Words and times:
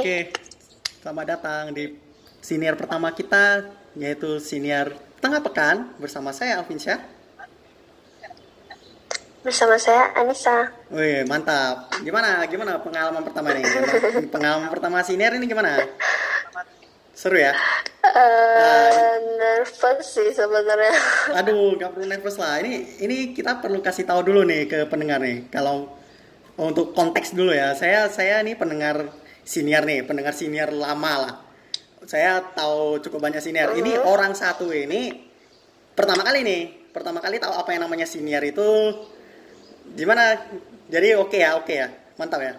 Oke. 0.00 0.32
Selamat 1.04 1.36
datang 1.36 1.76
di 1.76 1.92
senior 2.40 2.72
pertama 2.72 3.12
kita, 3.12 3.68
yaitu 3.92 4.40
senior 4.40 4.96
tengah 5.20 5.44
pekan 5.44 5.92
bersama 6.00 6.32
saya 6.32 6.56
Alvin 6.56 6.80
Syah. 6.80 7.04
Bersama 9.44 9.76
saya 9.76 10.08
Anissa. 10.16 10.72
Wih, 10.88 11.28
mantap. 11.28 11.92
Gimana? 12.00 12.40
Gimana 12.48 12.80
pengalaman 12.80 13.20
pertama 13.28 13.52
nih? 13.52 13.60
Pengalaman 14.32 14.72
pertama 14.72 15.04
senior 15.04 15.36
ini 15.36 15.44
gimana? 15.44 15.84
Seru 17.12 17.36
ya? 17.36 17.52
Eh, 18.00 19.12
nervous 19.36 20.16
sih 20.16 20.32
sebenarnya. 20.32 20.96
Aduh, 21.36 21.76
gak 21.76 21.92
perlu 21.92 22.08
nervous 22.08 22.40
lah. 22.40 22.56
Ini 22.64 23.04
ini 23.04 23.36
kita 23.36 23.60
perlu 23.60 23.84
kasih 23.84 24.08
tahu 24.08 24.24
dulu 24.32 24.48
nih 24.48 24.64
ke 24.64 24.78
pendengar 24.88 25.20
nih. 25.20 25.52
Kalau 25.52 25.92
untuk 26.56 26.96
konteks 26.96 27.36
dulu 27.36 27.52
ya, 27.52 27.76
saya 27.76 28.08
saya 28.08 28.40
nih 28.40 28.56
pendengar 28.56 29.19
senior 29.50 29.82
nih, 29.82 30.06
pendengar 30.06 30.30
senior 30.30 30.70
lama 30.70 31.12
lah. 31.18 31.34
Saya 32.06 32.38
tahu 32.54 33.02
cukup 33.02 33.18
banyak 33.18 33.42
senior. 33.42 33.74
Ini 33.74 33.98
orang 34.06 34.38
satu 34.38 34.70
ini 34.70 35.10
pertama 35.98 36.22
kali 36.22 36.46
nih, 36.46 36.62
pertama 36.94 37.18
kali 37.18 37.42
tahu 37.42 37.58
apa 37.58 37.74
yang 37.74 37.90
namanya 37.90 38.06
senior 38.06 38.46
itu 38.46 38.94
gimana? 39.98 40.38
Jadi 40.86 41.18
oke 41.18 41.38
ya, 41.38 41.58
oke 41.58 41.74
ya, 41.74 41.90
mantap 42.14 42.42
ya, 42.42 42.54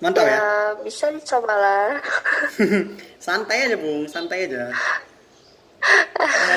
mantap 0.00 0.24
ya. 0.24 0.36
ya 0.36 0.48
bisa 0.80 1.12
dicoba 1.12 1.52
lah. 1.52 1.90
santai 3.24 3.68
aja 3.68 3.76
bung, 3.76 4.08
santai 4.08 4.48
aja. 4.48 4.72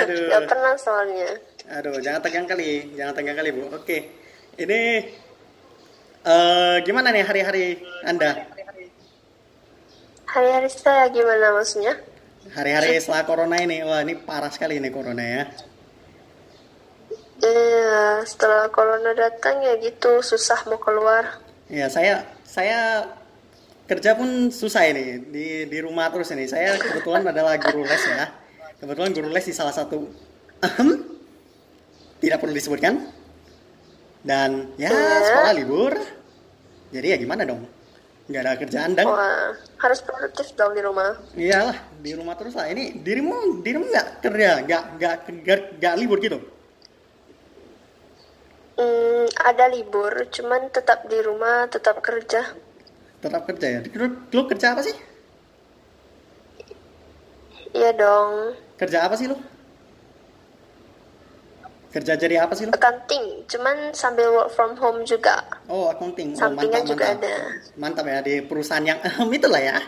Aduh. 0.03 0.31
Gak 0.31 0.47
pernah 0.47 0.75
soalnya. 0.79 1.31
Aduh, 1.79 1.97
jangan 1.97 2.21
tegang 2.21 2.45
kali, 2.45 2.93
jangan 2.93 3.13
tegang 3.15 3.37
kali 3.39 3.49
bu. 3.55 3.71
Oke, 3.73 3.97
ini 4.59 5.09
eh 6.25 6.75
gimana 6.81 7.13
nih 7.13 7.23
hari-hari 7.23 7.66
anda? 8.01 8.50
Hari-hari 10.25 10.69
saya 10.73 11.07
gimana 11.13 11.55
maksudnya? 11.55 11.95
Hari-hari 12.51 13.00
setelah 13.01 13.23
corona 13.25 13.57
ini, 13.61 13.81
wah 13.81 14.01
ini 14.03 14.17
parah 14.19 14.51
sekali 14.51 14.77
nih 14.77 14.91
corona 14.94 15.23
ya. 15.23 15.44
Iya, 17.45 18.25
setelah 18.25 18.69
corona 18.73 19.13
datang 19.13 19.61
ya 19.61 19.77
gitu, 19.81 20.22
susah 20.22 20.66
mau 20.66 20.81
keluar. 20.81 21.41
Ya 21.69 21.89
saya 21.89 22.25
saya 22.45 23.09
kerja 23.85 24.17
pun 24.17 24.50
susah 24.50 24.85
ini 24.89 25.21
di 25.29 25.47
di 25.69 25.77
rumah 25.81 26.09
terus 26.09 26.33
ini. 26.33 26.50
Saya 26.50 26.77
kebetulan 26.77 27.25
adalah 27.25 27.57
guru 27.57 27.85
les 27.85 28.03
ya. 28.05 28.29
Kebetulan 28.81 29.13
guru 29.13 29.29
les 29.29 29.45
di 29.45 29.53
salah 29.53 29.73
satu 29.73 30.09
ahem, 30.61 31.05
tidak 32.21 32.41
perlu 32.41 32.53
disebutkan. 32.53 33.25
Dan 34.25 34.74
ya 34.75 34.90
Iya. 34.90 35.22
sekolah 35.30 35.53
libur. 35.53 35.94
Jadi 36.90 37.08
ya 37.13 37.18
gimana 37.22 37.46
dong? 37.46 37.62
Nggak 38.25 38.41
ada 38.41 38.53
kerjaan 38.58 38.91
Wah, 39.06 39.53
harus 39.78 40.00
produktif 40.02 40.50
dong 40.58 40.74
di 40.74 40.81
rumah. 40.81 41.13
Iyalah 41.38 41.78
di 42.02 42.12
rumah 42.18 42.34
terus 42.34 42.58
lah. 42.58 42.66
Ini 42.66 43.06
dirimu 43.06 43.62
dirimu 43.62 43.86
nggak 43.86 44.08
kerja, 44.25 44.66
nggak 44.66 44.84
nggak 44.97 45.16
nggak 45.78 45.94
libur 46.02 46.18
gitu. 46.18 46.41
Hmm, 48.75 49.30
ada 49.46 49.69
libur, 49.69 50.12
cuman 50.34 50.74
tetap 50.74 51.06
di 51.06 51.22
rumah, 51.22 51.69
tetap 51.69 52.02
kerja. 52.02 52.50
Tetap 53.22 53.46
kerja 53.46 53.68
ya. 53.72 53.80
Lu, 53.94 54.25
lu 54.34 54.42
kerja 54.50 54.74
apa 54.74 54.81
sih? 54.84 54.96
Iya 57.75 57.92
dong, 57.94 58.56
Kerja 58.80 59.03
apa 59.07 59.16
sih 59.19 59.28
lu? 59.28 59.36
Kerja 61.95 62.19
jadi 62.19 62.44
apa 62.44 62.51
sih 62.53 62.67
lu? 62.67 62.75
accounting, 62.75 63.47
cuman 63.47 63.95
sambil 63.95 64.28
work 64.29 64.51
from 64.51 64.75
home 64.75 65.07
juga. 65.07 65.39
Oh 65.66 65.88
accounting. 65.88 66.35
Oh, 66.35 66.39
Sampingan 66.44 66.83
mantap, 66.83 66.91
juga 66.91 67.06
mantap. 67.07 67.23
ada. 67.23 67.35
Mantap 67.73 68.06
ya 68.06 68.19
di 68.19 68.35
perusahaan 68.41 68.83
yang 68.83 69.00
ehem 69.07 69.29
itulah 69.31 69.63
ya. 69.63 69.79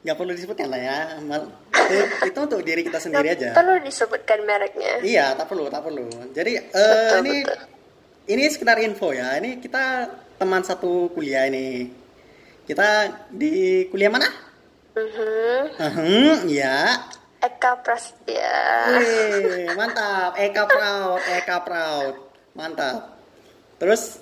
Nggak 0.00 0.16
perlu 0.16 0.32
disebutkan 0.32 0.66
lah 0.70 0.80
ya. 0.80 0.98
Mal- 1.20 1.50
Itu, 1.70 1.96
itu 2.24 2.38
untuk 2.38 2.60
diri 2.62 2.86
kita 2.86 2.96
sendiri 2.96 3.34
aja. 3.34 3.50
Perlu 3.50 3.82
disebutkan 3.82 4.46
mereknya. 4.46 5.02
Iya, 5.02 5.34
tak 5.34 5.50
perlu, 5.50 5.66
tak 5.66 5.82
perlu. 5.82 6.06
Jadi 6.30 6.52
eh, 6.54 6.70
Betul, 6.70 7.18
ini 7.20 7.34
betul. 7.42 7.58
ini 8.30 8.42
sekedar 8.46 8.78
info 8.78 9.10
ya. 9.10 9.34
Ini 9.34 9.58
kita 9.58 10.06
teman 10.38 10.62
satu 10.62 11.10
kuliah 11.10 11.50
ini. 11.50 11.90
Kita 12.62 13.10
di 13.28 13.50
kuliah 13.90 14.06
mana? 14.08 14.30
Mhm. 14.94 15.60
Ahem, 15.76 16.38
ya. 16.46 16.94
Eka 17.40 17.72
Prasetya. 17.80 18.52
Wih, 19.00 19.72
mantap. 19.72 20.36
Eka 20.36 20.64
proud, 20.68 21.20
Eka 21.24 21.56
proud. 21.64 22.14
Mantap. 22.52 23.16
Terus 23.80 24.20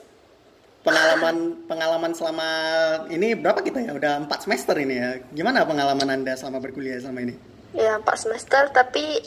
pengalaman 0.87 1.67
pengalaman 1.67 2.12
selama 2.15 2.49
ini 3.11 3.34
berapa 3.34 3.59
kita 3.59 3.83
ya? 3.83 3.93
Udah 3.99 4.23
empat 4.23 4.47
semester 4.47 4.78
ini 4.78 4.95
ya. 5.03 5.11
Gimana 5.34 5.67
pengalaman 5.67 6.09
Anda 6.15 6.39
selama 6.39 6.62
berkuliah 6.62 7.03
selama 7.03 7.27
ini? 7.27 7.34
Ya, 7.75 7.99
empat 7.99 8.23
semester, 8.23 8.71
tapi 8.73 9.21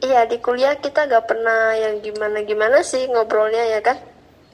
iya 0.00 0.24
di 0.26 0.40
kuliah 0.40 0.74
kita 0.80 1.06
gak 1.06 1.28
pernah 1.30 1.76
yang 1.76 2.00
gimana-gimana 2.00 2.80
sih 2.80 3.06
ngobrolnya 3.06 3.64
ya 3.76 3.80
kan? 3.84 3.96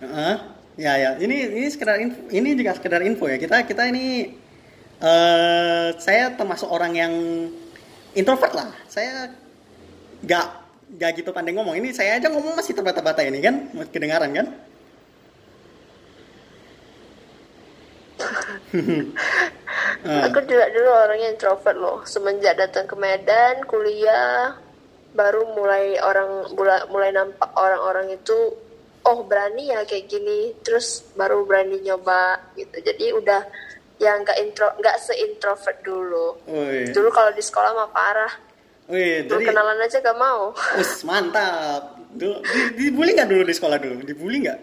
Heeh. 0.03 0.37
Ya 0.77 0.93
ya, 1.01 1.17
ini 1.17 1.57
ini 1.57 1.73
sekedar 1.73 1.97
info, 1.97 2.21
ini 2.29 2.53
juga 2.53 2.77
sekedar 2.77 3.01
info 3.01 3.33
ya. 3.33 3.41
Kita 3.41 3.65
kita 3.65 3.89
ini 3.89 4.29
eh 5.01 5.89
saya 5.97 6.37
termasuk 6.37 6.69
orang 6.69 6.93
yang 6.93 7.13
introvert 8.17 8.53
lah. 8.57 8.73
Saya 8.89 9.29
gak 10.25 10.47
gak 10.97 11.11
gitu 11.21 11.31
pandai 11.31 11.53
ngomong. 11.53 11.77
Ini 11.77 11.93
saya 11.93 12.17
aja 12.17 12.33
ngomong 12.33 12.57
masih 12.57 12.73
terbata-bata 12.73 13.21
ini 13.23 13.45
kan, 13.45 13.69
kedengaran 13.93 14.33
kan? 14.33 14.47
Aku 20.27 20.39
juga 20.49 20.67
dulu 20.73 20.91
orangnya 20.91 21.29
introvert 21.37 21.77
loh. 21.77 21.99
Semenjak 22.09 22.57
datang 22.57 22.89
ke 22.89 22.97
Medan, 22.97 23.65
kuliah, 23.69 24.57
baru 25.13 25.45
mulai 25.57 25.97
orang 26.01 26.53
mulai 26.89 27.11
nampak 27.13 27.51
orang-orang 27.57 28.17
itu 28.17 28.57
oh 29.07 29.19
berani 29.27 29.71
ya 29.73 29.85
kayak 29.85 30.09
gini. 30.09 30.55
Terus 30.65 31.05
baru 31.15 31.45
berani 31.45 31.83
nyoba 31.85 32.41
gitu. 32.57 32.77
Jadi 32.81 33.13
udah 33.13 33.43
yang 33.97 34.21
nggak 34.21 34.39
intro 34.39 34.69
nggak 34.77 34.97
seintrovert 35.01 35.79
dulu. 35.81 36.37
Wih, 36.47 36.93
Dulu 36.93 37.09
kalau 37.09 37.33
di 37.33 37.41
sekolah 37.41 37.73
mah 37.73 37.91
parah. 37.91 38.33
wih, 38.87 39.25
Dulu 39.25 39.41
jadi, 39.41 39.47
kenalan 39.51 39.79
aja 39.81 39.99
gak 39.99 40.19
mau. 40.19 40.53
us 40.77 41.01
mantap. 41.03 41.97
Dulu, 42.13 42.39
di, 42.41 42.61
dibully 42.79 43.13
nggak 43.13 43.29
dulu 43.29 43.43
di 43.43 43.55
sekolah 43.55 43.77
dulu? 43.77 43.97
Dibully 44.03 44.39
nggak? 44.45 44.59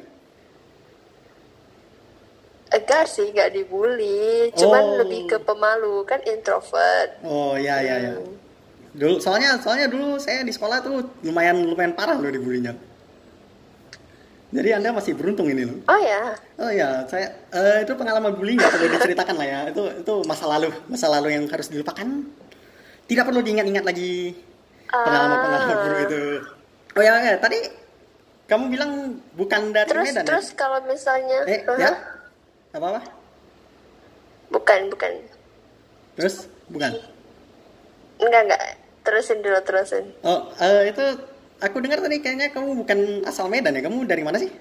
Enggak 2.74 3.06
sih, 3.06 3.30
nggak 3.30 3.54
dibully. 3.54 4.50
Cuman 4.58 4.82
Oh. 4.84 4.98
lebih 5.06 5.30
ke 5.30 5.38
pemalu 5.38 6.02
kan 6.06 6.18
introvert. 6.26 7.22
Oh 7.22 7.54
ya 7.54 7.78
ya 7.80 7.96
ya. 8.02 8.14
Hmm. 8.18 8.34
Dulu 8.94 9.18
soalnya 9.18 9.58
soalnya 9.62 9.90
dulu 9.90 10.18
saya 10.18 10.42
di 10.42 10.50
sekolah 10.50 10.82
tuh 10.82 11.02
lumayan 11.22 11.62
lumayan 11.66 11.94
parah 11.94 12.18
loh 12.18 12.30
dibulinya. 12.30 12.74
Jadi 14.54 14.70
anda 14.70 14.94
masih 14.94 15.18
beruntung 15.18 15.50
ini 15.50 15.66
loh. 15.66 15.82
Oh 15.90 15.98
ya, 15.98 16.38
Oh 16.62 16.70
ya, 16.70 17.02
saya 17.10 17.26
eh, 17.50 17.82
itu 17.82 17.94
pengalaman 17.98 18.38
bullying 18.38 18.62
nggak 18.62 18.70
perlu 18.70 18.88
diceritakan 18.94 19.36
lah 19.42 19.48
ya. 19.50 19.60
Itu 19.74 19.82
itu 19.98 20.14
masa 20.30 20.46
lalu, 20.46 20.70
masa 20.86 21.10
lalu 21.10 21.34
yang 21.34 21.50
harus 21.50 21.74
dilupakan. 21.74 22.06
Tidak 23.10 23.24
perlu 23.26 23.42
diingat-ingat 23.42 23.82
lagi 23.82 24.38
pengalaman-pengalaman 24.88 25.74
Ah. 25.74 25.82
buruk 25.82 26.00
itu. 26.06 26.22
Oh 26.94 27.02
ya, 27.02 27.14
ya, 27.18 27.36
tadi 27.42 27.58
kamu 28.46 28.70
bilang 28.70 28.92
bukan 29.34 29.74
dari 29.74 29.90
terus 29.90 30.06
Medan 30.14 30.26
terus 30.30 30.48
kalau 30.54 30.78
misalnya, 30.86 31.42
ya? 31.50 31.50
Eh, 31.50 31.60
Aha. 31.66 31.82
ya? 31.82 31.92
Apa 32.78 32.88
apa? 32.94 33.02
bukan 34.54 34.80
bukan, 34.94 35.12
Terus 36.14 36.46
bukan? 36.70 36.94
enggak 38.22 38.42
enggak. 38.46 38.62
Terusin 39.02 39.42
dulu 39.42 39.58
terusin. 39.66 40.06
Oh, 40.22 40.46
eh, 40.62 40.94
itu 40.94 41.04
aku 41.64 41.80
dengar 41.80 42.04
tadi 42.04 42.20
kayaknya 42.20 42.52
kamu 42.52 42.84
bukan 42.84 43.00
asal 43.24 43.48
Medan 43.48 43.80
ya. 43.80 43.82
Kamu 43.88 44.04
dari 44.04 44.24
mana 44.28 44.38
sih? 44.38 44.52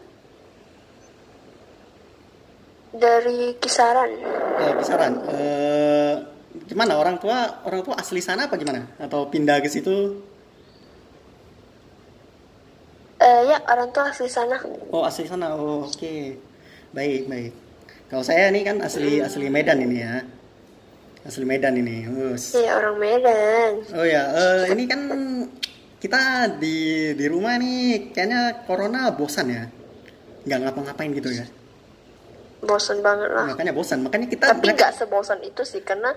Dari 2.94 3.56
kisaran. 3.58 4.10
Oh, 4.62 4.72
kisaran. 4.78 5.12
Eh, 5.32 6.14
gimana 6.70 7.00
orang 7.00 7.18
tua 7.18 7.64
orang 7.66 7.82
tua 7.82 7.98
asli 7.98 8.22
sana 8.22 8.46
apa 8.46 8.54
gimana? 8.54 8.86
Atau 9.02 9.26
pindah 9.26 9.58
ke 9.58 9.66
situ? 9.66 10.22
Eh 13.18 13.40
ya 13.50 13.58
orang 13.66 13.90
tua 13.90 14.12
asli 14.12 14.28
sana. 14.30 14.60
Oh, 14.94 15.02
asli 15.02 15.26
sana. 15.26 15.56
Oh, 15.58 15.88
oke. 15.88 16.14
Baik, 16.92 17.26
baik. 17.26 17.52
Kalau 18.12 18.20
saya 18.20 18.52
ini 18.52 18.60
kan 18.60 18.78
asli 18.84 19.24
asli 19.24 19.48
Medan 19.48 19.80
ini 19.80 19.96
ya. 19.98 20.20
Asli 21.24 21.48
Medan 21.48 21.78
ini. 21.78 22.04
Iya 22.36 22.76
orang 22.76 22.96
Medan. 23.00 23.72
Oh 23.96 24.04
ya, 24.04 24.22
eh, 24.36 24.74
ini 24.74 24.84
kan 24.84 25.00
kita 26.02 26.58
di 26.58 27.14
di 27.14 27.26
rumah 27.30 27.54
nih 27.62 28.10
kayaknya 28.10 28.66
corona 28.66 29.14
bosan 29.14 29.46
ya. 29.46 29.64
Nggak 30.42 30.58
ngapa-ngapain 30.66 31.14
gitu 31.14 31.30
ya. 31.30 31.46
Bosan 32.66 32.98
banget 33.06 33.30
lah. 33.30 33.46
Makanya 33.54 33.70
bosan. 33.70 34.02
Makanya 34.02 34.26
kita 34.26 34.50
Tapi 34.50 34.74
nggak 34.74 34.98
sebosan 34.98 35.38
itu 35.46 35.62
sih 35.62 35.78
karena 35.86 36.10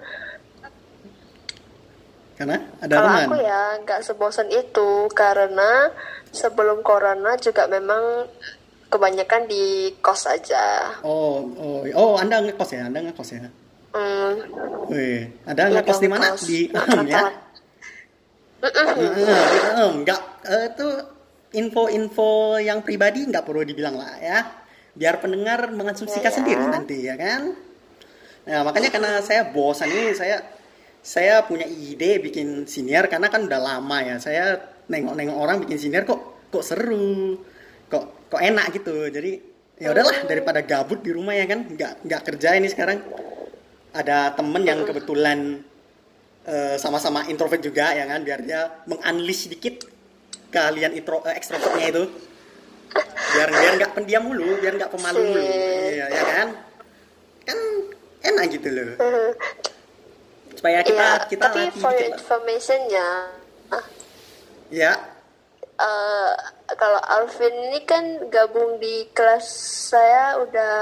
karena 2.35 2.59
ada 2.81 2.93
kalau 2.99 3.09
teman. 3.13 3.25
aku 3.29 3.35
ya 3.39 3.61
nggak 3.85 4.01
sebosan 4.03 4.49
itu 4.49 5.07
karena 5.13 5.93
sebelum 6.33 6.81
corona 6.81 7.37
juga 7.37 7.69
memang 7.69 8.27
kebanyakan 8.89 9.45
di 9.45 9.93
kos 10.01 10.25
aja. 10.25 10.97
Oh, 11.05 11.45
oh, 11.61 11.85
oh, 11.93 12.13
Anda 12.17 12.41
ngekos 12.41 12.73
ya? 12.73 12.89
Anda 12.89 13.05
ngekos 13.05 13.29
ya? 13.37 13.47
Hmm, 13.95 14.31
Wih, 14.91 15.31
ada 15.47 15.71
Iya 15.71 15.79
ngekos 15.79 15.99
di 16.01 16.09
mana? 16.11 16.35
Di 16.35 16.59
ya? 16.67 16.81
ketahuan. 16.83 17.05
Mm-mm. 17.05 17.05
Heeh, 17.05 17.05
di 17.07 17.13
Ahem. 17.15 17.33
Nggak, 20.01 20.21
eh, 20.49 20.63
itu 20.73 20.87
info-info 21.55 22.59
yang 22.59 22.83
pribadi 22.83 23.23
nggak 23.25 23.45
perlu 23.47 23.63
dibilang 23.63 23.95
lah 23.95 24.13
ya. 24.19 24.39
Biar 24.95 25.19
pendengar 25.19 25.71
mengasumsikan 25.71 26.31
Ya, 26.31 26.31
ya. 26.31 26.37
sendiri 26.39 26.63
nanti 26.67 26.97
ya 27.03 27.15
kan. 27.19 27.51
Nah, 28.45 28.61
makanya 28.61 28.89
karena 28.93 29.11
saya 29.25 29.49
bosan 29.49 29.89
ini 29.89 30.13
saya 30.13 30.43
saya 31.05 31.43
punya 31.45 31.65
ide 31.65 32.17
bikin 32.21 32.65
siniar 32.65 33.09
karena 33.11 33.27
kan 33.29 33.45
udah 33.47 33.59
lama 33.59 33.97
ya. 34.03 34.15
Saya 34.21 34.57
nengok-nengok 34.87 35.37
orang 35.37 35.57
bikin 35.65 35.77
siniar 35.77 36.03
kok 36.07 36.49
kok 36.51 36.63
seru. 36.63 37.39
Kok 37.91 38.31
kok 38.31 38.41
enak 38.41 38.71
gitu. 38.75 39.09
Jadi 39.11 39.31
ya 39.75 39.91
udahlah 39.91 40.23
daripada 40.29 40.63
gabut 40.63 41.03
di 41.03 41.11
rumah 41.11 41.35
ya 41.35 41.45
kan. 41.49 41.67
Nggak 41.67 41.93
nggak 42.05 42.21
kerja 42.31 42.55
ini 42.55 42.67
sekarang. 42.71 42.99
Ada 43.95 44.35
temen 44.35 44.63
yang 44.67 44.83
kebetulan 44.83 45.63
eh, 46.47 46.75
sama-sama 46.79 47.25
introvert 47.27 47.61
juga 47.61 47.91
ya 47.93 48.05
kan? 48.05 48.21
Biar 48.21 48.39
dia 48.45 48.61
mengunleash 48.87 49.49
sedikit 49.49 49.85
kalian 50.49 50.95
intro 50.95 51.21
eh, 51.25 51.35
extrovertnya 51.35 51.87
itu. 51.91 52.03
Biar 53.35 53.49
biar 53.51 53.73
nggak 53.81 53.91
pendiam 53.97 54.23
mulu 54.23 54.55
biar 54.61 54.73
nggak 54.79 54.91
pemalu 54.93 55.19
mulu. 55.25 55.43
Iya 55.91 56.05
ya 56.07 56.23
kan? 56.23 56.47
Kan 57.45 57.59
enak 58.25 58.45
gitu 58.53 58.67
loh. 58.71 58.95
Supaya 60.55 60.79
kita 60.81 61.07
Iya, 61.19 61.27
kita 61.27 61.45
tapi 61.51 61.61
for 61.77 61.91
dikit 61.91 61.99
your 61.99 62.09
lah. 62.09 62.17
informationnya, 62.17 63.07
ya 64.71 64.93
eh, 65.75 66.31
kalau 66.75 66.99
Alvin 67.03 67.55
ini 67.71 67.79
kan 67.83 68.31
gabung 68.31 68.79
di 68.79 69.07
kelas 69.11 69.45
saya 69.91 70.39
udah 70.41 70.73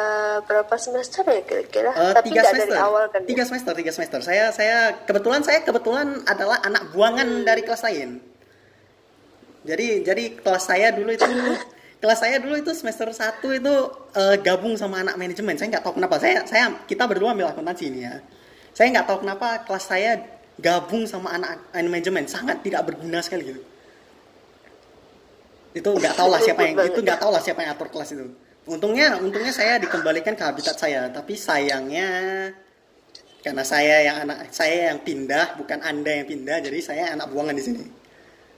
berapa 0.45 0.75
semester 0.77 1.25
ya 1.25 1.41
kira-kira? 1.43 1.91
eh, 1.91 2.13
tapi 2.13 2.31
tiga 2.31 2.43
semester 2.47 2.77
dari 2.77 2.81
awal 2.81 3.03
kan? 3.09 3.21
tiga 3.25 3.43
ya? 3.43 3.47
semester 3.49 3.73
tiga 3.75 3.91
semester. 3.91 4.19
Saya 4.21 4.45
saya 4.53 4.77
kebetulan 5.03 5.41
saya 5.41 5.59
kebetulan 5.65 6.21
adalah 6.29 6.61
anak 6.63 6.93
buangan 6.93 7.27
dari 7.43 7.61
kelas 7.65 7.83
lain. 7.83 8.21
Jadi 9.63 9.87
jadi 10.05 10.23
kelas 10.39 10.63
saya 10.63 10.87
dulu 10.93 11.09
itu 11.11 11.25
kelas 12.03 12.19
saya 12.19 12.35
dulu 12.39 12.55
itu 12.59 12.71
semester 12.75 13.07
1 13.07 13.39
itu 13.39 13.75
eh, 14.13 14.35
gabung 14.43 14.77
sama 14.77 15.01
anak 15.01 15.17
manajemen. 15.17 15.57
Saya 15.57 15.77
nggak 15.77 15.83
tahu 15.83 15.93
kenapa. 15.97 16.15
Saya 16.21 16.45
saya 16.45 16.69
kita 16.85 17.09
berdua 17.09 17.33
ambil 17.33 17.49
akuntansi 17.49 17.89
ini 17.89 18.05
ya. 18.05 18.21
Saya 18.75 18.93
nggak 18.93 19.07
tahu 19.09 19.17
kenapa 19.25 19.63
kelas 19.65 19.85
saya 19.89 20.21
gabung 20.59 21.09
sama 21.09 21.33
anak 21.33 21.59
manajemen. 21.73 22.29
Sangat 22.29 22.61
tidak 22.61 22.87
berguna 22.87 23.23
sekali 23.23 23.51
gitu 23.51 23.72
itu 25.73 25.89
nggak 25.89 26.13
tahu 26.13 26.29
lah 26.29 26.41
siapa 26.41 26.61
yang 26.69 26.73
itu 26.85 26.99
nggak 27.01 27.19
tahu 27.19 27.31
lah 27.33 27.41
siapa 27.41 27.59
yang 27.65 27.71
atur 27.73 27.89
kelas 27.89 28.09
itu. 28.13 28.25
Untungnya 28.63 29.19
untungnya 29.19 29.51
saya 29.51 29.81
dikembalikan 29.81 30.37
ke 30.37 30.43
habitat 30.45 30.77
saya 30.77 31.09
tapi 31.09 31.33
sayangnya 31.35 32.09
karena 33.43 33.63
saya 33.67 33.95
yang 34.07 34.17
anak 34.23 34.53
saya 34.55 34.93
yang 34.93 35.03
pindah 35.03 35.59
bukan 35.59 35.83
anda 35.83 36.15
yang 36.15 36.29
pindah 36.29 36.63
jadi 36.63 36.79
saya 36.79 37.03
anak 37.17 37.27
buangan 37.33 37.57
di 37.57 37.63
sini. 37.65 37.83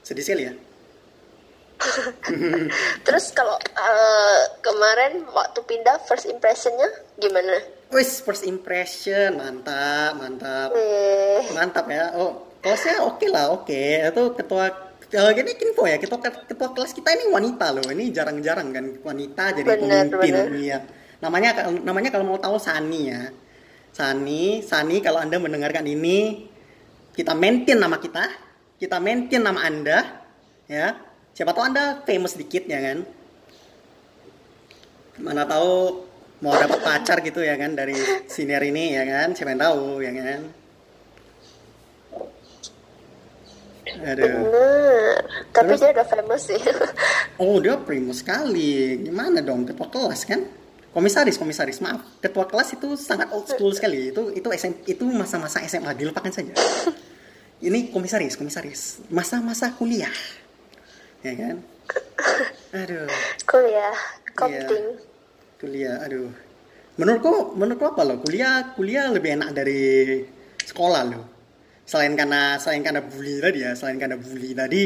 Sedih 0.05 0.21
sekali 0.21 0.43
ya. 0.45 0.53
Terus 3.05 3.25
kalau 3.35 3.57
eh, 3.59 4.41
kemarin 4.61 5.25
waktu 5.31 5.59
pindah 5.65 6.03
first 6.05 6.29
impressionnya 6.29 6.87
gimana? 7.17 7.63
Wis 7.89 8.21
first 8.21 8.43
impression 8.43 9.39
mantap 9.39 10.19
mantap. 10.19 10.69
Eh, 10.75 11.49
mantap 11.55 11.87
ya. 11.89 12.13
Oh 12.13 12.45
kelasnya 12.59 13.01
oke 13.07 13.25
lah 13.31 13.55
oke. 13.55 13.83
Itu 14.05 14.37
ketua 14.37 14.69
eh, 15.13 15.31
gini 15.37 15.51
info 15.53 15.83
ya 15.85 15.97
ketua 16.01 16.19
ketua 16.21 16.69
kelas 16.73 16.91
kita 16.95 17.09
ini 17.13 17.25
wanita 17.29 17.65
loh. 17.75 17.85
Ini 17.85 18.09
jarang-jarang 18.09 18.67
kan 18.73 18.85
wanita 19.05 19.43
jadi 19.61 19.67
Benar, 19.67 20.09
pemimpin 20.09 20.33
benar. 20.33 20.47
iya 20.57 20.77
namanya 21.23 21.71
namanya 21.81 22.09
kalau 22.13 22.25
mau 22.27 22.39
tahu 22.41 22.57
Sani 22.57 23.01
ya. 23.09 23.29
Sani 23.95 24.59
Sani 24.65 24.99
kalau 24.99 25.23
anda 25.23 25.39
mendengarkan 25.39 25.87
ini 25.87 26.49
kita 27.15 27.31
maintain 27.31 27.79
nama 27.79 27.95
kita 28.01 28.27
kita 28.81 28.97
maintain 28.99 29.41
nama 29.41 29.61
anda 29.63 30.23
ya. 30.67 30.97
Siapa 31.35 31.51
tahu 31.51 31.67
anda 31.67 32.01
famous 32.07 32.39
dikit 32.39 32.65
ya 32.65 32.79
kan? 32.79 33.03
Mana 35.19 35.47
tahu 35.47 36.03
mau 36.43 36.51
dapat 36.55 36.79
pacar 36.83 37.23
gitu 37.23 37.39
ya 37.39 37.55
kan 37.55 37.75
dari 37.75 37.95
senior 38.27 38.63
ini 38.63 38.95
ya 38.95 39.03
kan? 39.07 39.27
Siapa 39.35 39.55
yang 39.55 39.63
tahu 39.63 40.03
ya 40.03 40.11
kan 40.11 40.64
aduh 44.01 44.25
bener. 44.25 45.15
Tapi 45.55 45.71
Terus? 45.75 45.79
dia 45.79 45.89
udah 45.95 46.07
famous 46.07 46.41
sih. 46.51 46.61
oh 47.41 47.55
dia 47.63 47.75
primo 47.79 48.11
sekali. 48.11 48.99
Gimana 49.05 49.39
dong? 49.39 49.63
Ketua 49.63 49.87
kelas 49.87 50.27
kan? 50.27 50.41
Komisaris 50.91 51.35
komisaris. 51.35 51.83
Maaf. 51.83 52.23
Ketua 52.23 52.47
kelas 52.47 52.75
itu 52.75 52.95
sangat 52.95 53.31
old 53.35 53.47
school 53.47 53.71
sekali. 53.75 54.11
Itu 54.11 54.31
itu 54.31 54.47
SM, 54.47 54.87
itu 54.87 55.03
masa-masa 55.11 55.59
SMA 55.67 55.91
dilupakan 55.95 56.31
saja. 56.31 56.55
Ini 57.59 57.91
komisaris 57.91 58.35
komisaris. 58.35 59.03
Masa-masa 59.11 59.71
kuliah. 59.75 60.11
Ya 61.23 61.33
kan? 61.35 61.55
Aduh. 62.75 63.07
Kuliah, 63.47 63.95
Iya. 63.95 64.35
kopting. 64.35 64.85
kuliah 65.55 65.95
aduh. 66.03 66.29
Menurutku 66.99 67.55
menurutku 67.55 67.91
apa 67.91 68.01
loh 68.03 68.19
kuliah 68.23 68.75
kuliah 68.75 69.11
lebih 69.11 69.35
enak 69.39 69.51
dari 69.55 70.23
sekolah 70.63 71.03
loh 71.07 71.34
selain 71.85 72.17
karena 72.17 72.57
selain 72.57 72.81
karena 72.81 73.01
bully 73.05 73.37
tadi 73.37 73.59
ya 73.61 73.71
selain 73.77 74.01
karena 74.01 74.17
bully 74.17 74.51
tadi 74.57 74.83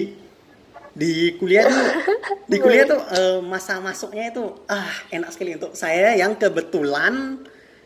di 0.99 1.37
kuliah 1.39 1.63
tuh 1.63 1.85
di 2.49 2.57
kuliah 2.63 2.83
tuh 2.83 2.99
eh, 2.99 3.39
masa 3.39 3.79
masuknya 3.79 4.35
itu 4.35 4.43
ah 4.67 4.91
enak 5.13 5.31
sekali. 5.31 5.55
Untuk 5.55 5.73
saya 5.77 6.11
yang 6.19 6.35
kebetulan 6.35 7.39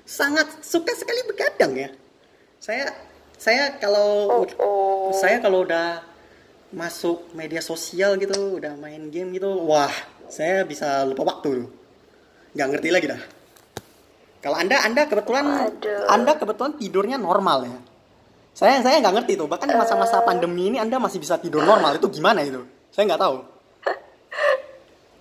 sangat 0.04 0.50
suka 0.66 0.98
sekali 0.98 1.22
begadang 1.30 1.74
ya. 1.78 1.90
Saya 2.58 2.90
saya 3.38 3.76
kalau 3.78 4.32
Oh, 4.32 4.44
oh. 4.58 5.12
saya 5.14 5.44
kalau 5.44 5.68
udah 5.68 6.02
masuk 6.74 7.30
media 7.38 7.62
sosial 7.62 8.18
gitu 8.18 8.58
udah 8.58 8.74
main 8.82 9.14
game 9.14 9.30
gitu 9.38 9.62
wah 9.62 9.94
saya 10.26 10.66
bisa 10.66 11.06
lupa 11.06 11.22
waktu 11.22 11.62
loh 11.62 11.70
nggak 12.58 12.68
ngerti 12.74 12.90
lagi 12.90 13.08
dah. 13.14 13.22
Kalau 14.42 14.58
anda 14.58 14.82
anda 14.82 15.06
kebetulan 15.06 15.70
Aduh. 15.70 16.10
anda 16.10 16.34
kebetulan 16.36 16.74
tidurnya 16.82 17.22
normal 17.22 17.70
ya 17.70 17.78
saya 18.54 18.80
saya 18.86 19.02
nggak 19.02 19.16
ngerti 19.22 19.34
tuh 19.36 19.50
bahkan 19.50 19.70
masa-masa 19.74 20.22
pandemi 20.22 20.70
ini 20.70 20.78
anda 20.78 21.02
masih 21.02 21.18
bisa 21.18 21.42
tidur 21.42 21.66
normal 21.66 21.98
itu 21.98 22.06
gimana 22.14 22.46
itu 22.46 22.62
saya 22.94 23.10
nggak 23.10 23.22
tahu 23.22 23.54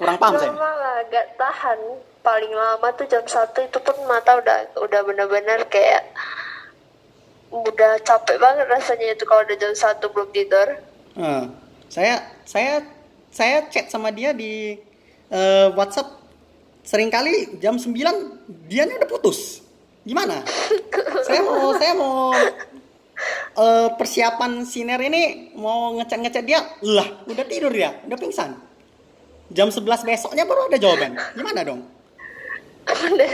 kurang 0.02 0.18
paham 0.18 0.34
saya 0.34 0.50
Normal 0.50 0.74
lah, 0.74 0.96
gak 1.08 1.26
tahan. 1.38 1.78
Paling 2.22 2.52
lama 2.54 2.88
tuh 2.94 3.06
jam 3.10 3.22
satu 3.26 3.66
itu 3.66 3.78
pun 3.82 3.98
mata 4.06 4.38
udah 4.38 4.78
udah 4.78 5.00
bener-bener 5.02 5.66
kayak 5.66 6.06
udah 7.50 7.98
capek 8.06 8.38
banget 8.38 8.66
rasanya 8.70 9.10
itu 9.10 9.26
kalau 9.26 9.42
udah 9.42 9.58
jam 9.58 9.74
satu 9.74 10.06
belum 10.10 10.30
tidur. 10.30 10.68
Eh, 11.18 11.44
saya 11.90 12.22
saya 12.46 12.86
saya 13.34 13.66
chat 13.74 13.90
sama 13.90 14.14
dia 14.14 14.30
di 14.30 14.78
eh, 15.34 15.66
WhatsApp 15.74 16.14
sering 16.86 17.10
kali 17.10 17.58
jam 17.58 17.74
9 17.74 17.90
dia 18.70 18.86
udah 18.86 19.10
putus. 19.10 19.66
Gimana? 20.06 20.46
saya 21.26 21.42
mau 21.42 21.74
saya 21.74 21.92
mau 21.98 22.30
eh, 23.56 23.88
persiapan 23.96 24.64
siner 24.64 25.00
ini 25.02 25.54
mau 25.56 25.92
ngecek-ngecek 25.98 26.44
dia, 26.44 26.60
lah 26.84 27.24
udah 27.28 27.44
tidur 27.46 27.72
dia, 27.72 27.96
udah 28.04 28.18
pingsan. 28.18 28.50
Jam 29.52 29.68
11 29.68 29.84
besoknya 30.08 30.48
baru 30.48 30.72
ada 30.72 30.78
jawaban. 30.80 31.12
Gimana 31.36 31.60
dong? 31.60 31.80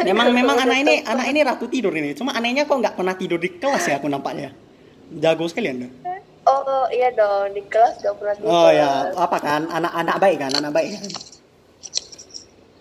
Memang 0.04 0.28
memang 0.34 0.56
anak 0.60 0.78
ini 0.84 0.94
anak 1.06 1.26
ini 1.30 1.40
ratu 1.40 1.66
tidur 1.70 1.94
ini. 1.94 2.12
Cuma 2.12 2.36
anehnya 2.36 2.68
kok 2.68 2.76
nggak 2.76 2.94
pernah 2.98 3.14
tidur 3.16 3.40
di 3.40 3.56
kelas 3.56 3.88
ya 3.88 3.96
aku 4.02 4.10
nampaknya. 4.10 4.52
Jago 5.08 5.48
sekali 5.48 5.72
anda. 5.72 5.88
Oh 6.48 6.84
iya 6.88 7.12
dong 7.12 7.52
di 7.52 7.62
kelas 7.68 8.00
gak 8.00 8.16
pernah 8.16 8.34
tidur. 8.36 8.48
Oh 8.52 8.70
ya, 8.72 9.12
apa 9.12 9.36
kan? 9.40 9.68
Anak-anak 9.68 10.16
baik 10.16 10.38
kan? 10.40 10.52
Anak 10.56 10.72
baik 10.72 10.96
kan? 10.96 11.06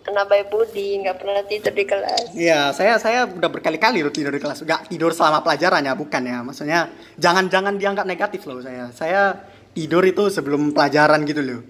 Anak 0.08 0.24
baik 0.24 0.46
budi 0.48 1.04
nggak 1.04 1.16
pernah 1.20 1.44
tidur 1.44 1.72
di 1.76 1.84
kelas. 1.84 2.32
Iya, 2.32 2.72
saya 2.72 2.96
saya 2.96 3.28
udah 3.28 3.50
berkali-kali 3.52 4.00
loh 4.00 4.08
tidur 4.08 4.32
di 4.32 4.40
kelas. 4.40 4.64
Gak 4.64 4.88
tidur 4.88 5.12
selama 5.12 5.44
pelajaran 5.44 5.84
ya, 5.84 5.92
bukan 5.92 6.22
ya. 6.24 6.40
Maksudnya 6.40 6.88
jangan-jangan 7.20 7.76
dianggap 7.76 8.08
negatif 8.08 8.48
loh 8.48 8.64
saya. 8.64 8.88
Saya 8.96 9.36
tidur 9.76 10.00
itu 10.08 10.32
sebelum 10.32 10.72
pelajaran 10.72 11.28
gitu 11.28 11.44
loh. 11.44 11.60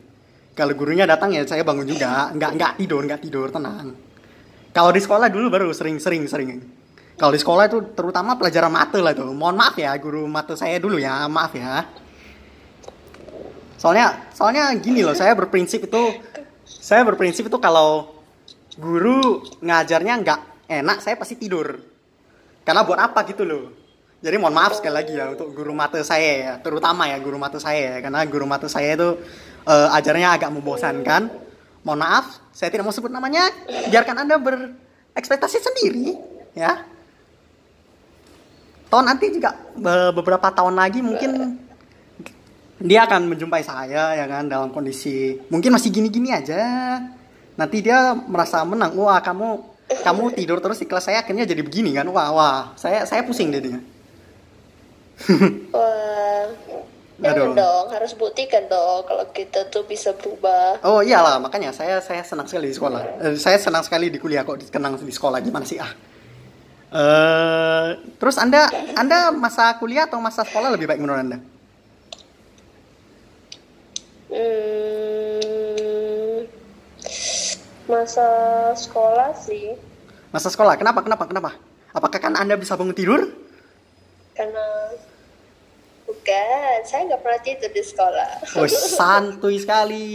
Kalau 0.55 0.71
gurunya 0.79 1.03
datang 1.03 1.35
ya 1.35 1.43
saya 1.43 1.67
bangun 1.67 1.83
juga. 1.91 2.31
Nggak 2.31 2.51
nggak 2.55 2.73
tidur, 2.79 3.03
nggak 3.03 3.21
tidur, 3.27 3.47
tenang. 3.51 3.99
Kalau 4.71 4.91
di 4.95 5.01
sekolah 5.03 5.27
dulu 5.27 5.47
baru 5.51 5.75
sering-sering 5.75 6.31
sering. 6.31 6.63
Kalau 7.19 7.35
di 7.35 7.41
sekolah 7.43 7.67
itu 7.67 7.79
terutama 7.99 8.39
pelajaran 8.39 8.71
mate 8.71 9.03
lah 9.03 9.11
itu. 9.11 9.27
Mohon 9.27 9.57
maaf 9.59 9.75
ya 9.75 9.91
guru 9.99 10.31
mate 10.31 10.55
saya 10.55 10.79
dulu 10.79 11.03
ya, 11.03 11.27
maaf 11.27 11.51
ya. 11.59 11.83
Soalnya 13.75 14.31
soalnya 14.31 14.71
gini 14.79 15.03
loh, 15.03 15.19
saya 15.19 15.35
berprinsip 15.35 15.91
itu 15.91 16.03
saya 16.67 17.03
berprinsip 17.03 17.51
itu 17.51 17.59
kalau 17.59 18.18
guru 18.79 19.43
ngajarnya 19.59 20.15
nggak 20.23 20.41
enak, 20.71 20.99
saya 21.03 21.19
pasti 21.19 21.35
tidur. 21.35 21.75
Karena 22.63 22.87
buat 22.87 23.03
apa 23.03 23.27
gitu 23.27 23.43
loh. 23.43 23.75
Jadi 24.23 24.35
mohon 24.39 24.55
maaf 24.55 24.79
sekali 24.79 24.95
lagi 24.95 25.15
ya 25.15 25.31
untuk 25.31 25.55
guru 25.55 25.71
mate 25.75 26.03
saya 26.03 26.33
ya, 26.39 26.53
terutama 26.59 27.07
ya 27.07 27.19
guru 27.23 27.39
mate 27.39 27.59
saya 27.59 27.99
ya, 27.99 28.07
karena 28.07 28.23
guru 28.27 28.47
mate 28.47 28.67
saya 28.67 28.95
itu 28.95 29.19
eh, 29.67 29.89
ajarnya 29.99 30.39
agak 30.39 30.51
membosankan. 30.55 31.51
Mohon 31.87 32.01
maaf, 32.03 32.27
saya 32.59 32.75
tidak 32.75 32.91
mau 32.91 32.95
sebut 32.95 33.07
namanya 33.15 33.55
biarkan 33.87 34.27
anda 34.27 34.35
berekspektasi 34.35 35.63
sendiri 35.63 36.19
ya 36.59 36.83
toh 38.91 38.99
nanti 38.99 39.31
juga 39.31 39.55
be- 39.79 40.11
beberapa 40.11 40.51
tahun 40.51 40.75
lagi 40.75 40.99
mungkin 40.99 41.55
dia 42.83 43.07
akan 43.07 43.31
menjumpai 43.31 43.63
saya 43.63 44.19
ya 44.19 44.27
kan 44.27 44.51
dalam 44.51 44.75
kondisi 44.75 45.39
mungkin 45.55 45.71
masih 45.71 45.95
gini-gini 45.95 46.35
aja 46.35 46.59
nanti 47.59 47.83
dia 47.83 48.15
merasa 48.15 48.63
menang. 48.63 48.95
Wah 48.95 49.19
kamu 49.19 49.77
kamu 50.07 50.39
tidur 50.39 50.63
terus 50.63 50.79
di 50.79 50.87
kelas 50.87 51.11
saya 51.11 51.27
akhirnya 51.27 51.45
jadi 51.45 51.61
begini 51.67 51.91
kan. 51.93 52.07
Wah 52.09 52.31
wah. 52.31 52.61
Saya 52.79 53.03
saya 53.05 53.27
pusing 53.27 53.51
jadinya 53.51 53.83
Wah, 55.75 56.47
Aduh. 57.19 57.51
jangan 57.51 57.59
dong, 57.59 57.87
harus 57.91 58.15
buktikan 58.15 58.71
dong 58.71 59.03
kalau 59.03 59.27
kita 59.35 59.67
tuh 59.75 59.83
bisa 59.83 60.15
berubah. 60.15 60.79
Oh 60.87 61.03
iyalah. 61.03 61.43
Makanya 61.43 61.75
saya 61.75 61.99
saya 61.99 62.23
senang 62.23 62.47
sekali 62.47 62.71
di 62.71 62.77
sekolah. 62.79 63.03
Eh, 63.27 63.35
saya 63.35 63.59
senang 63.59 63.83
sekali 63.83 64.07
di 64.07 64.23
kuliah 64.23 64.47
kok. 64.47 64.63
Kenang 64.71 64.95
di 64.95 65.11
sekolah. 65.11 65.43
Gimana 65.43 65.67
sih 65.67 65.83
ah? 65.83 65.91
Eh 66.89 67.87
terus 68.23 68.39
anda 68.39 68.71
anda 68.95 69.35
masa 69.35 69.75
kuliah 69.83 70.07
atau 70.07 70.23
masa 70.23 70.47
sekolah 70.47 70.71
lebih 70.71 70.87
baik 70.87 71.03
menurut 71.03 71.21
anda? 71.27 71.39
Hmm, 74.29 75.58
masa 77.89 78.29
sekolah 78.77 79.33
sih, 79.35 79.75
Masa 80.29 80.53
sekolah 80.53 80.77
kenapa 80.77 81.01
kenapa 81.01 81.25
kenapa? 81.25 81.51
Apakah 81.97 82.21
kan 82.21 82.37
anda 82.37 82.55
bisa 82.61 82.77
bangun 82.77 82.93
tidur? 82.93 83.49
karena 84.39 84.95
bukan, 86.07 86.79
saya 86.87 87.11
nggak 87.11 87.21
pernah 87.27 87.41
tidur 87.43 87.71
di 87.75 87.83
sekolah. 87.83 88.31
Oh 88.55 88.71
santuy 89.03 89.59
sekali. 89.59 90.07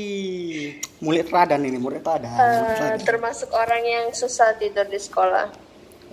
Mulut 1.03 1.27
teladan 1.27 1.67
ini 1.67 1.75
mulut 1.75 1.99
teladan. 1.99 2.31
mulut 2.31 2.79
Eh, 2.79 2.95
termasuk 3.03 3.51
orang 3.51 3.83
yang 3.83 4.05
susah 4.15 4.55
tidur 4.55 4.87
di 4.87 4.95
sekolah. 4.95 5.51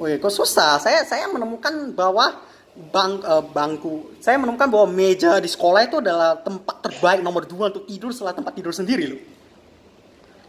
Wih, 0.03 0.19
kok 0.19 0.35
susah? 0.35 0.83
Saya 0.83 1.07
saya 1.07 1.31
menemukan 1.31 1.95
bahwa 1.95 2.35
bang 2.75 3.23
eh, 3.23 3.45
bangku, 3.47 4.19
saya 4.19 4.43
menemukan 4.43 4.67
bahwa 4.67 4.91
meja 4.91 5.39
di 5.39 5.47
sekolah 5.47 5.87
itu 5.87 6.03
adalah 6.03 6.35
tempat 6.43 6.91
terbaik 6.91 7.23
nomor 7.23 7.47
dua 7.47 7.71
untuk 7.71 7.87
tidur 7.87 8.11
setelah 8.11 8.35
tempat 8.35 8.59
tidur 8.59 8.75
sendiri 8.75 9.07
loh. 9.07 9.23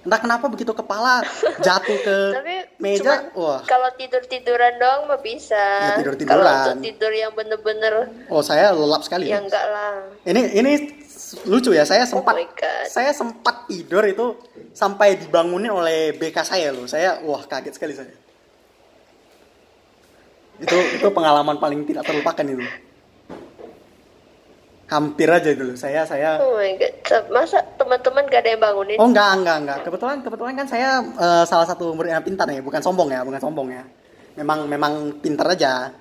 Entah 0.02 0.18
kenapa 0.18 0.50
begitu 0.50 0.74
kepala 0.74 1.22
jatuh 1.62 1.98
ke 2.02 2.18
Tapi 2.42 2.56
meja, 2.82 3.30
wah. 3.38 3.62
kalau 3.70 3.86
tidur 3.94 4.26
tiduran 4.26 4.74
doang 4.82 5.06
mah 5.06 5.22
bisa. 5.22 5.94
Ya, 5.94 6.02
tidur-tiduran. 6.02 6.42
Kalau 6.42 6.52
untuk 6.74 6.82
tidur 6.82 7.12
yang 7.14 7.32
bener-bener 7.38 7.94
Oh 8.26 8.42
saya 8.42 8.74
lelap 8.74 9.06
sekali. 9.06 9.30
ya 9.30 9.38
enggak 9.38 9.62
lah. 9.62 10.10
Ini 10.26 10.42
ini 10.58 10.72
lucu 11.46 11.70
ya. 11.70 11.86
Saya 11.86 12.10
sempat 12.10 12.34
Oh 12.34 12.42
my 12.42 12.50
God. 12.58 12.86
saya 12.90 13.14
sempat 13.14 13.70
tidur 13.70 14.02
itu 14.10 14.34
sampai 14.74 15.22
dibangunin 15.22 15.70
oleh 15.70 16.18
BK 16.18 16.38
saya 16.42 16.74
loh. 16.74 16.90
Saya 16.90 17.22
wah 17.22 17.46
kaget 17.46 17.78
sekali 17.78 17.94
saya. 17.94 18.14
Itu 20.58 20.78
itu 20.98 21.08
pengalaman 21.14 21.62
paling 21.62 21.86
tidak 21.86 22.10
terlupakan 22.10 22.46
itu. 22.46 22.66
Hampir 24.92 25.32
aja 25.32 25.56
loh. 25.56 25.72
Saya 25.80 26.04
saya 26.04 26.36
Oh 26.44 26.60
my 26.60 26.76
god, 26.76 27.24
masa 27.32 27.64
teman-teman 27.80 28.28
gak 28.28 28.44
ada 28.44 28.50
yang 28.52 28.62
bangunin? 28.62 28.98
Oh 29.00 29.08
enggak 29.08 29.40
enggak 29.40 29.58
enggak. 29.64 29.78
Kebetulan 29.88 30.18
kebetulan 30.20 30.54
kan 30.60 30.68
saya 30.68 31.00
eh, 31.00 31.44
salah 31.48 31.64
satu 31.64 31.96
murid 31.96 32.12
yang 32.12 32.20
pintar 32.28 32.44
ya, 32.52 32.60
bukan 32.60 32.84
sombong 32.84 33.08
ya, 33.08 33.24
bukan 33.24 33.40
sombong 33.40 33.72
ya. 33.72 33.88
Memang 34.36 34.68
memang 34.68 34.94
pintar 35.24 35.48
aja. 35.48 35.96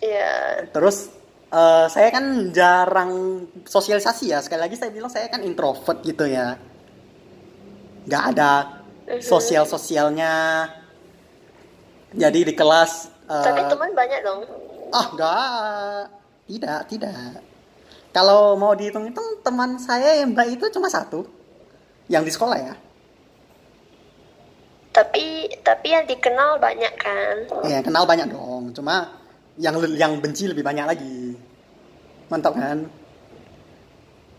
Iya. 0.00 0.64
Terus 0.72 1.12
eh, 1.52 1.86
saya 1.92 2.08
kan 2.08 2.48
jarang 2.48 3.44
sosialisasi 3.68 4.32
ya. 4.32 4.40
Sekali 4.40 4.64
lagi 4.64 4.76
saya 4.80 4.88
bilang 4.88 5.12
saya 5.12 5.28
kan 5.28 5.44
introvert 5.44 6.00
gitu 6.00 6.24
ya. 6.24 6.56
Nggak 8.08 8.24
ada 8.32 8.52
sosial 9.20 9.68
sosialnya. 9.68 10.64
Jadi 12.16 12.40
di 12.48 12.54
kelas. 12.56 12.92
eh, 13.28 13.44
Tapi 13.44 13.60
teman 13.68 13.92
banyak 13.92 14.20
dong. 14.24 14.40
Ah 14.90 15.06
enggak, 15.12 16.02
tidak 16.48 16.80
tidak. 16.88 17.49
Kalau 18.10 18.58
mau 18.58 18.74
dihitung-hitung 18.74 19.38
teman 19.46 19.78
saya 19.78 20.18
yang 20.18 20.34
baik 20.34 20.58
itu 20.58 20.66
cuma 20.74 20.90
satu, 20.90 21.22
yang 22.10 22.26
di 22.26 22.32
sekolah 22.34 22.58
ya. 22.58 22.74
Tapi 24.90 25.46
tapi 25.62 25.86
yang 25.94 26.02
dikenal 26.10 26.58
banyak 26.58 26.94
kan. 26.98 27.36
Ya 27.70 27.78
kenal 27.78 28.02
banyak 28.02 28.26
dong, 28.34 28.74
cuma 28.74 29.14
yang 29.54 29.78
yang 29.94 30.18
benci 30.18 30.50
lebih 30.50 30.66
banyak 30.66 30.86
lagi. 30.86 31.38
Mantap 32.26 32.58
kan? 32.58 32.90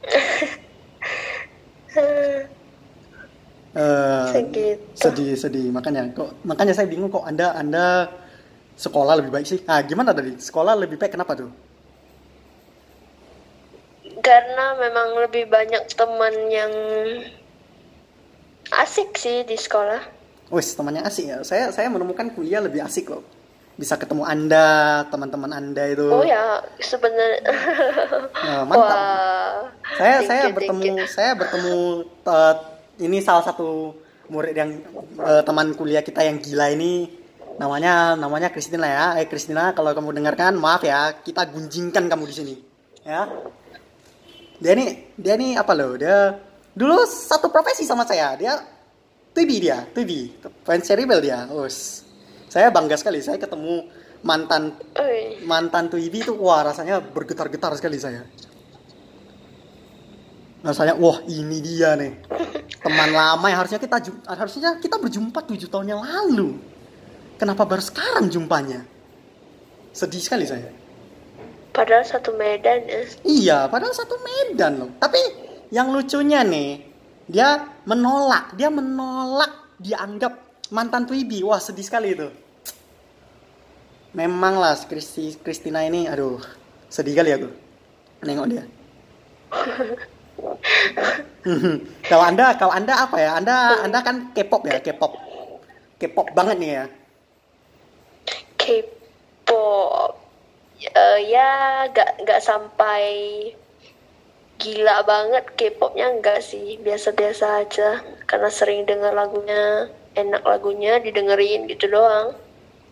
Segitu. 4.31 4.83
sedih 4.99 5.31
sedih 5.39 5.67
makanya 5.71 6.11
kok 6.11 6.35
makanya 6.43 6.75
saya 6.75 6.91
bingung 6.91 7.07
kok 7.07 7.23
anda 7.23 7.55
anda 7.55 8.11
sekolah 8.75 9.23
lebih 9.23 9.31
baik 9.31 9.47
sih 9.47 9.59
ah 9.63 9.79
gimana 9.79 10.11
tadi 10.11 10.35
sekolah 10.35 10.75
lebih 10.75 10.99
baik 10.99 11.15
kenapa 11.15 11.39
tuh 11.39 11.51
Karena 14.21 14.77
memang 14.77 15.17
lebih 15.17 15.49
banyak 15.49 15.89
teman 15.93 16.33
yang 16.47 16.71
asik 18.71 19.17
sih 19.17 19.43
di 19.43 19.57
sekolah. 19.57 19.99
wes 20.51 20.75
temannya 20.75 21.07
asik 21.07 21.25
ya 21.31 21.37
saya 21.47 21.71
saya 21.71 21.87
menemukan 21.87 22.27
kuliah 22.35 22.59
lebih 22.59 22.83
asik 22.83 23.07
loh 23.07 23.23
bisa 23.79 23.95
ketemu 23.95 24.27
anda 24.27 24.67
teman-teman 25.07 25.47
anda 25.47 25.87
itu 25.87 26.11
Oh 26.11 26.27
ya, 26.27 26.59
sebenarnya. 26.75 27.39
Nah, 28.35 28.63
mantap 28.67 28.83
Wah. 28.83 29.71
saya 29.95 30.15
Thank 30.19 30.27
saya 30.27 30.43
bertemu 30.51 30.83
you. 30.83 31.07
saya 31.07 31.31
bertemu 31.39 31.75
eh, 32.27 32.53
ini 32.99 33.17
salah 33.23 33.47
satu 33.47 33.95
murid 34.27 34.53
yang 34.53 34.75
eh, 35.23 35.41
teman 35.47 35.71
kuliah 35.71 36.03
kita 36.03 36.19
yang 36.19 36.43
gila 36.43 36.67
ini 36.75 37.07
namanya 37.55 38.19
namanya 38.19 38.51
Christina 38.51 38.87
ya 38.91 39.05
eh 39.23 39.27
Christina 39.31 39.71
kalau 39.71 39.95
kamu 39.95 40.19
dengarkan 40.19 40.59
maaf 40.59 40.83
ya 40.83 41.15
kita 41.15 41.47
gunjingkan 41.47 42.11
kamu 42.11 42.27
di 42.27 42.35
sini 42.35 42.55
ya 43.07 43.23
dia 44.61 44.77
nih 44.77 45.17
dia 45.17 45.33
nih 45.35 45.57
apa 45.57 45.73
loh 45.73 45.97
dia 45.97 46.37
dulu 46.71 47.03
satu 47.09 47.49
profesi 47.49 47.83
sama 47.83 48.05
saya 48.05 48.37
dia 48.37 48.53
Tibi 49.33 49.55
dia 49.57 49.83
Tibi 49.89 50.37
fans 50.63 50.85
cerebel 50.85 51.19
dia 51.19 51.49
us 51.49 52.05
saya 52.47 52.69
bangga 52.69 52.95
sekali 52.95 53.19
saya 53.19 53.41
ketemu 53.41 53.89
mantan 54.21 54.77
Oi. 54.97 55.41
mantan 55.45 55.89
Twibi 55.89 56.21
itu 56.21 56.33
wah 56.37 56.61
rasanya 56.61 57.01
bergetar-getar 57.01 57.73
sekali 57.77 57.97
saya. 57.97 58.21
Rasanya 60.61 60.93
wah 61.01 61.17
ini 61.25 61.57
dia 61.57 61.97
nih 61.97 62.13
teman 62.81 63.09
lama 63.13 63.45
yang 63.49 63.65
harusnya 63.65 63.81
kita 63.81 63.97
harusnya 64.29 64.77
kita 64.77 64.97
berjumpa 65.01 65.41
tujuh 65.41 65.69
tahun 65.69 65.97
yang 65.97 66.01
lalu. 66.01 66.57
Kenapa 67.41 67.65
baru 67.65 67.81
sekarang 67.81 68.29
jumpanya? 68.29 68.85
Sedih 69.89 70.21
sekali 70.21 70.45
saya. 70.45 70.69
Padahal 71.71 72.03
satu 72.03 72.35
medan 72.35 72.83
ya. 72.83 73.01
Iya, 73.23 73.59
padahal 73.71 73.95
satu 73.95 74.19
medan 74.19 74.85
loh. 74.85 74.89
Tapi 74.99 75.19
yang 75.71 75.95
lucunya 75.95 76.43
nih, 76.43 76.83
dia 77.31 77.63
menolak, 77.87 78.51
dia 78.59 78.67
menolak 78.67 79.79
dianggap 79.79 80.35
mantan 80.75 81.07
Twibi. 81.07 81.39
Wah, 81.47 81.63
sedih 81.63 81.87
sekali 81.87 82.11
itu. 82.11 82.27
Memang 84.11 84.59
lah 84.59 84.75
Kristi 84.83 85.39
Kristina 85.39 85.87
ini, 85.87 86.11
aduh, 86.11 86.43
sedih 86.91 87.15
kali 87.15 87.31
aku 87.31 87.47
nengok 88.21 88.47
dia. 88.51 88.63
kalau 92.11 92.23
anda, 92.27 92.53
kalau 92.59 92.75
anda 92.75 93.07
apa 93.07 93.17
ya? 93.17 93.39
Anda, 93.39 93.87
anda 93.87 93.99
kan 94.03 94.35
K-pop 94.35 94.67
ya, 94.67 94.83
K-pop, 94.83 95.15
K-pop 95.97 96.27
banget 96.35 96.57
nih 96.59 96.71
ya. 96.75 96.85
K-pop. 98.59 100.20
Eh, 100.81 101.19
ya, 101.29 101.85
gak, 101.93 102.25
gak 102.25 102.41
sampai 102.41 103.05
gila 104.57 105.05
banget 105.05 105.45
K-popnya 105.53 106.09
enggak 106.09 106.41
sih. 106.41 106.81
Biasa-biasa 106.81 107.61
aja. 107.61 108.01
Karena 108.25 108.49
sering 108.49 108.89
denger 108.89 109.13
lagunya, 109.13 109.93
enak 110.17 110.41
lagunya, 110.41 110.97
didengerin 110.97 111.69
gitu 111.69 111.85
doang. 111.85 112.33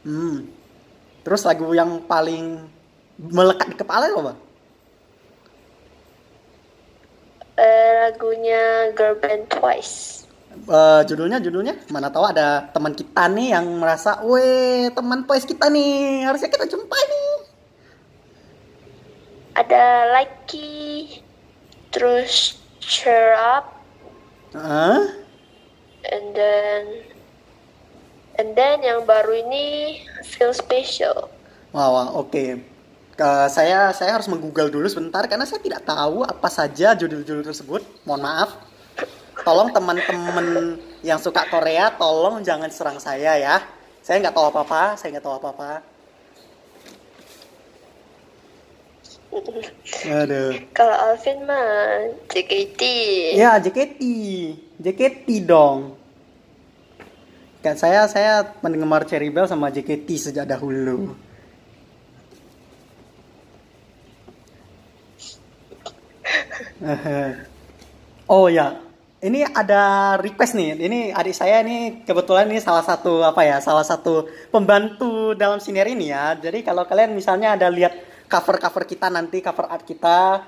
Hmm. 0.06 0.46
Terus 1.26 1.42
lagu 1.50 1.66
yang 1.74 2.06
paling 2.06 2.62
melekat 3.18 3.74
di 3.74 3.78
kepala 3.78 4.06
apa? 4.08 4.34
Eh, 7.60 7.92
lagunya 8.08 8.94
Girl 8.96 9.18
Band 9.20 9.52
Twice. 9.52 10.24
Eh, 10.50 11.02
judulnya 11.06 11.38
judulnya 11.42 11.78
mana 11.94 12.10
tahu 12.10 12.26
ada 12.26 12.70
teman 12.74 12.94
kita 12.98 13.30
nih 13.30 13.54
yang 13.54 13.66
merasa, 13.78 14.22
weh 14.26 14.90
teman 14.94 15.26
boys 15.26 15.46
kita 15.46 15.70
nih 15.70 16.26
harusnya 16.26 16.50
kita 16.50 16.66
jumpa 16.66 16.98
nih. 16.98 17.49
Ada 19.54 19.84
Likey, 20.14 21.20
terus 21.90 22.58
Cheer 22.80 23.34
Up, 23.36 23.66
Hah? 24.54 25.04
and 26.06 26.26
then 26.32 26.82
and 28.36 28.50
then 28.56 28.80
yang 28.82 29.04
baru 29.04 29.36
ini 29.36 30.00
Feel 30.24 30.54
Special. 30.54 31.28
Wah, 31.70 31.90
wah, 31.92 32.08
oke. 32.16 32.46
Ke- 33.14 33.50
saya 33.52 33.92
saya 33.92 34.16
harus 34.16 34.26
menggoogle 34.26 34.72
dulu 34.72 34.88
sebentar 34.88 35.22
karena 35.28 35.44
saya 35.44 35.60
tidak 35.60 35.84
tahu 35.84 36.24
apa 36.24 36.48
saja 36.48 36.96
judul-judul 36.96 37.44
tersebut. 37.44 37.82
Mohon 38.06 38.22
maaf. 38.26 38.52
tolong 39.40 39.72
teman-teman 39.72 40.76
yang 41.00 41.16
suka 41.16 41.48
Korea 41.48 41.96
tolong 41.96 42.44
jangan 42.44 42.68
serang 42.68 43.00
saya 43.00 43.40
ya 43.40 43.56
saya 44.04 44.20
nggak 44.20 44.36
tahu 44.36 44.52
apa-apa 44.52 45.00
saya 45.00 45.16
nggak 45.16 45.24
tahu 45.24 45.40
apa-apa 45.40 45.80
aduh. 50.10 50.52
Kalau 50.74 50.96
Alvin 50.96 51.46
mah 51.46 52.10
JKT. 52.30 52.82
ya 53.38 53.62
JKT 53.62 54.02
JKT 54.82 55.28
dong. 55.46 55.94
Kan 57.60 57.76
saya 57.76 58.08
saya 58.08 58.56
penggemar 58.64 59.04
Cherry 59.04 59.30
Bell 59.30 59.46
sama 59.46 59.70
JKT 59.70 60.32
sejak 60.32 60.48
dahulu. 60.48 61.14
Oh 68.30 68.46
ya. 68.46 68.78
Ini 69.20 69.52
ada 69.52 70.16
request 70.22 70.56
nih. 70.56 70.80
Ini 70.80 71.00
adik 71.12 71.36
saya 71.36 71.60
ini 71.66 72.06
kebetulan 72.08 72.48
ini 72.48 72.62
salah 72.64 72.86
satu 72.86 73.26
apa 73.26 73.44
ya 73.44 73.60
salah 73.60 73.84
satu 73.84 74.30
pembantu 74.54 75.34
dalam 75.36 75.60
siniar 75.60 75.90
ini 75.92 76.14
ya. 76.14 76.38
Jadi 76.40 76.64
kalau 76.64 76.86
kalian 76.88 77.12
misalnya 77.18 77.58
ada 77.58 77.68
lihat 77.68 78.09
cover 78.30 78.62
cover 78.62 78.84
kita 78.86 79.10
nanti 79.10 79.42
cover 79.42 79.66
art 79.68 79.84
kita. 79.84 80.46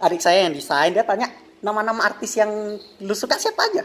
Adik 0.00 0.22
saya 0.24 0.48
yang 0.48 0.54
desain 0.56 0.94
dia 0.94 1.04
tanya 1.04 1.28
nama-nama 1.60 2.06
artis 2.08 2.38
yang 2.38 2.50
lu 3.02 3.14
suka 3.14 3.36
siapa 3.36 3.60
aja? 3.68 3.84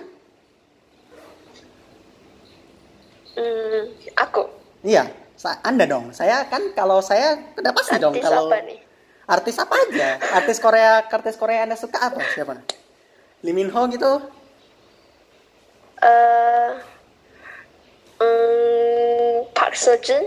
Hmm, 3.34 3.82
aku. 4.14 4.46
iya 4.86 5.10
anda 5.66 5.84
dong. 5.84 6.16
Saya 6.16 6.48
kan 6.48 6.72
kalau 6.72 7.04
saya 7.04 7.36
udah 7.58 7.74
pasti 7.76 8.00
dong 8.00 8.16
Artis 8.16 8.24
kalau 8.24 8.48
apa 8.48 8.58
nih? 8.64 8.80
artis 9.24 9.56
apa 9.60 9.76
aja? 9.76 10.10
Artis 10.40 10.58
Korea 10.62 10.92
artis 11.04 11.36
Korea 11.36 11.68
anda 11.68 11.76
suka 11.76 12.00
apa? 12.00 12.22
Siapa? 12.32 12.56
Lee 13.44 13.52
Min 13.52 13.68
Ho 13.74 13.82
gitu? 13.92 14.24
Eh, 16.04 16.72
hmm, 18.20 19.52
Park 19.52 19.76
Seo 19.76 20.00
Joon. 20.00 20.24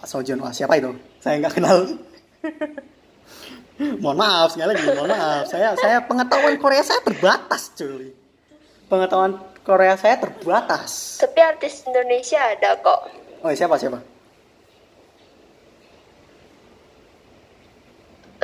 Pak 0.00 0.06
Sojun 0.08 0.40
wah 0.44 0.52
siapa 0.52 0.76
itu? 0.76 0.92
Saya 1.24 1.40
nggak 1.40 1.54
kenal 1.56 1.88
mohon 4.00 4.16
maaf 4.16 4.54
sekali 4.54 4.70
lagi 4.74 4.84
mohon 4.92 5.10
maaf 5.10 5.44
saya 5.48 5.74
saya 5.80 6.04
pengetahuan 6.04 6.54
Korea 6.60 6.82
saya 6.84 7.00
terbatas 7.02 7.72
cuy 7.74 8.12
pengetahuan 8.86 9.40
Korea 9.64 9.96
saya 9.96 10.20
terbatas 10.20 11.18
Tapi 11.18 11.40
artis 11.40 11.82
Indonesia 11.88 12.36
ada 12.36 12.76
kok. 12.78 13.00
oh 13.42 13.50
siapa 13.50 13.80
siapa 13.80 13.98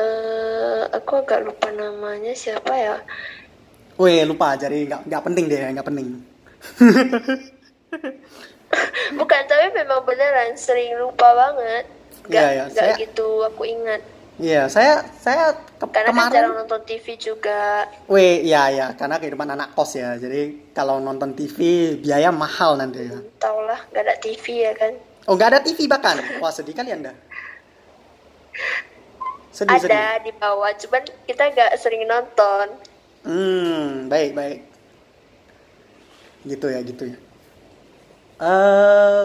Eh, 0.00 0.82
aku 0.96 1.20
agak 1.20 1.44
lupa 1.44 1.68
namanya 1.68 2.32
siapa 2.32 2.72
ya. 2.72 2.96
Wih 4.00 4.24
lupa 4.24 4.56
jadi 4.56 4.88
nggak 4.88 5.12
nggak 5.12 5.22
penting 5.28 5.44
deh 5.44 5.60
nggak 5.76 5.84
penting 5.84 6.06
Bukan, 9.18 9.42
tapi 9.50 9.66
memang 9.74 10.06
beneran 10.06 10.54
sering 10.54 10.94
lupa 10.96 11.26
banget. 11.34 11.84
Iya, 12.30 12.48
iya, 12.48 12.64
gak 12.66 12.74
saya- 12.76 12.96
gitu 12.96 13.28
aku 13.42 13.62
ingat. 13.64 14.00
Iya 14.40 14.72
saya 14.72 15.04
saya 15.20 15.52
ke- 15.52 15.84
Karena 15.84 16.08
kan 16.08 16.16
kemarin 16.16 16.32
jarang 16.32 16.54
nonton 16.56 16.80
TV 16.82 17.06
juga. 17.14 17.84
Wih, 18.08 18.40
ya 18.40 18.72
ya, 18.72 18.86
karena 18.96 19.20
kehidupan 19.20 19.48
anak 19.50 19.76
kos 19.76 19.92
ya. 19.94 20.16
Jadi 20.16 20.72
kalau 20.72 20.96
nonton 20.96 21.36
TV 21.36 21.58
biaya 22.00 22.32
mahal 22.32 22.80
nanti 22.80 23.04
ya. 23.04 23.20
Tau 23.36 23.60
lah, 23.60 23.84
gak 23.92 24.00
ada 24.00 24.16
TV 24.16 24.64
ya 24.64 24.72
kan. 24.72 24.96
Oh, 25.28 25.36
nggak 25.36 25.50
ada 25.50 25.60
TV 25.60 25.84
bahkan. 25.84 26.16
Wah, 26.40 26.48
sedih 26.48 26.72
kali 26.72 26.88
Anda. 26.90 27.12
Sedih, 29.50 29.76
sedih. 29.76 29.92
ada 29.92 30.24
di 30.24 30.32
bawah, 30.32 30.72
cuman 30.72 31.02
kita 31.26 31.42
gak 31.52 31.70
sering 31.76 32.06
nonton. 32.06 32.66
Hmm, 33.20 34.08
baik, 34.08 34.32
baik. 34.32 34.58
Gitu 36.42 36.66
ya, 36.66 36.80
gitu 36.80 37.12
ya. 37.12 37.16
Eh, 38.40 39.24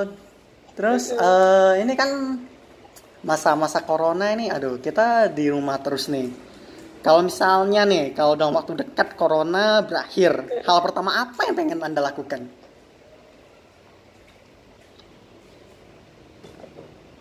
terus 0.76 1.16
eh 1.16 1.74
ini 1.80 1.96
kan 1.96 2.10
masa-masa 3.26 3.82
corona 3.82 4.30
ini, 4.38 4.54
aduh, 4.54 4.78
kita 4.78 5.34
di 5.34 5.50
rumah 5.50 5.82
terus 5.82 6.08
nih. 6.08 6.30
Kalau 7.02 7.22
misalnya 7.22 7.86
nih, 7.86 8.14
kalau 8.18 8.34
dalam 8.38 8.54
waktu 8.58 8.82
dekat 8.82 9.14
corona 9.18 9.82
berakhir, 9.86 10.62
hal 10.66 10.80
pertama 10.82 11.22
apa 11.22 11.42
yang 11.46 11.54
pengen 11.58 11.82
Anda 11.82 12.02
lakukan? 12.02 12.50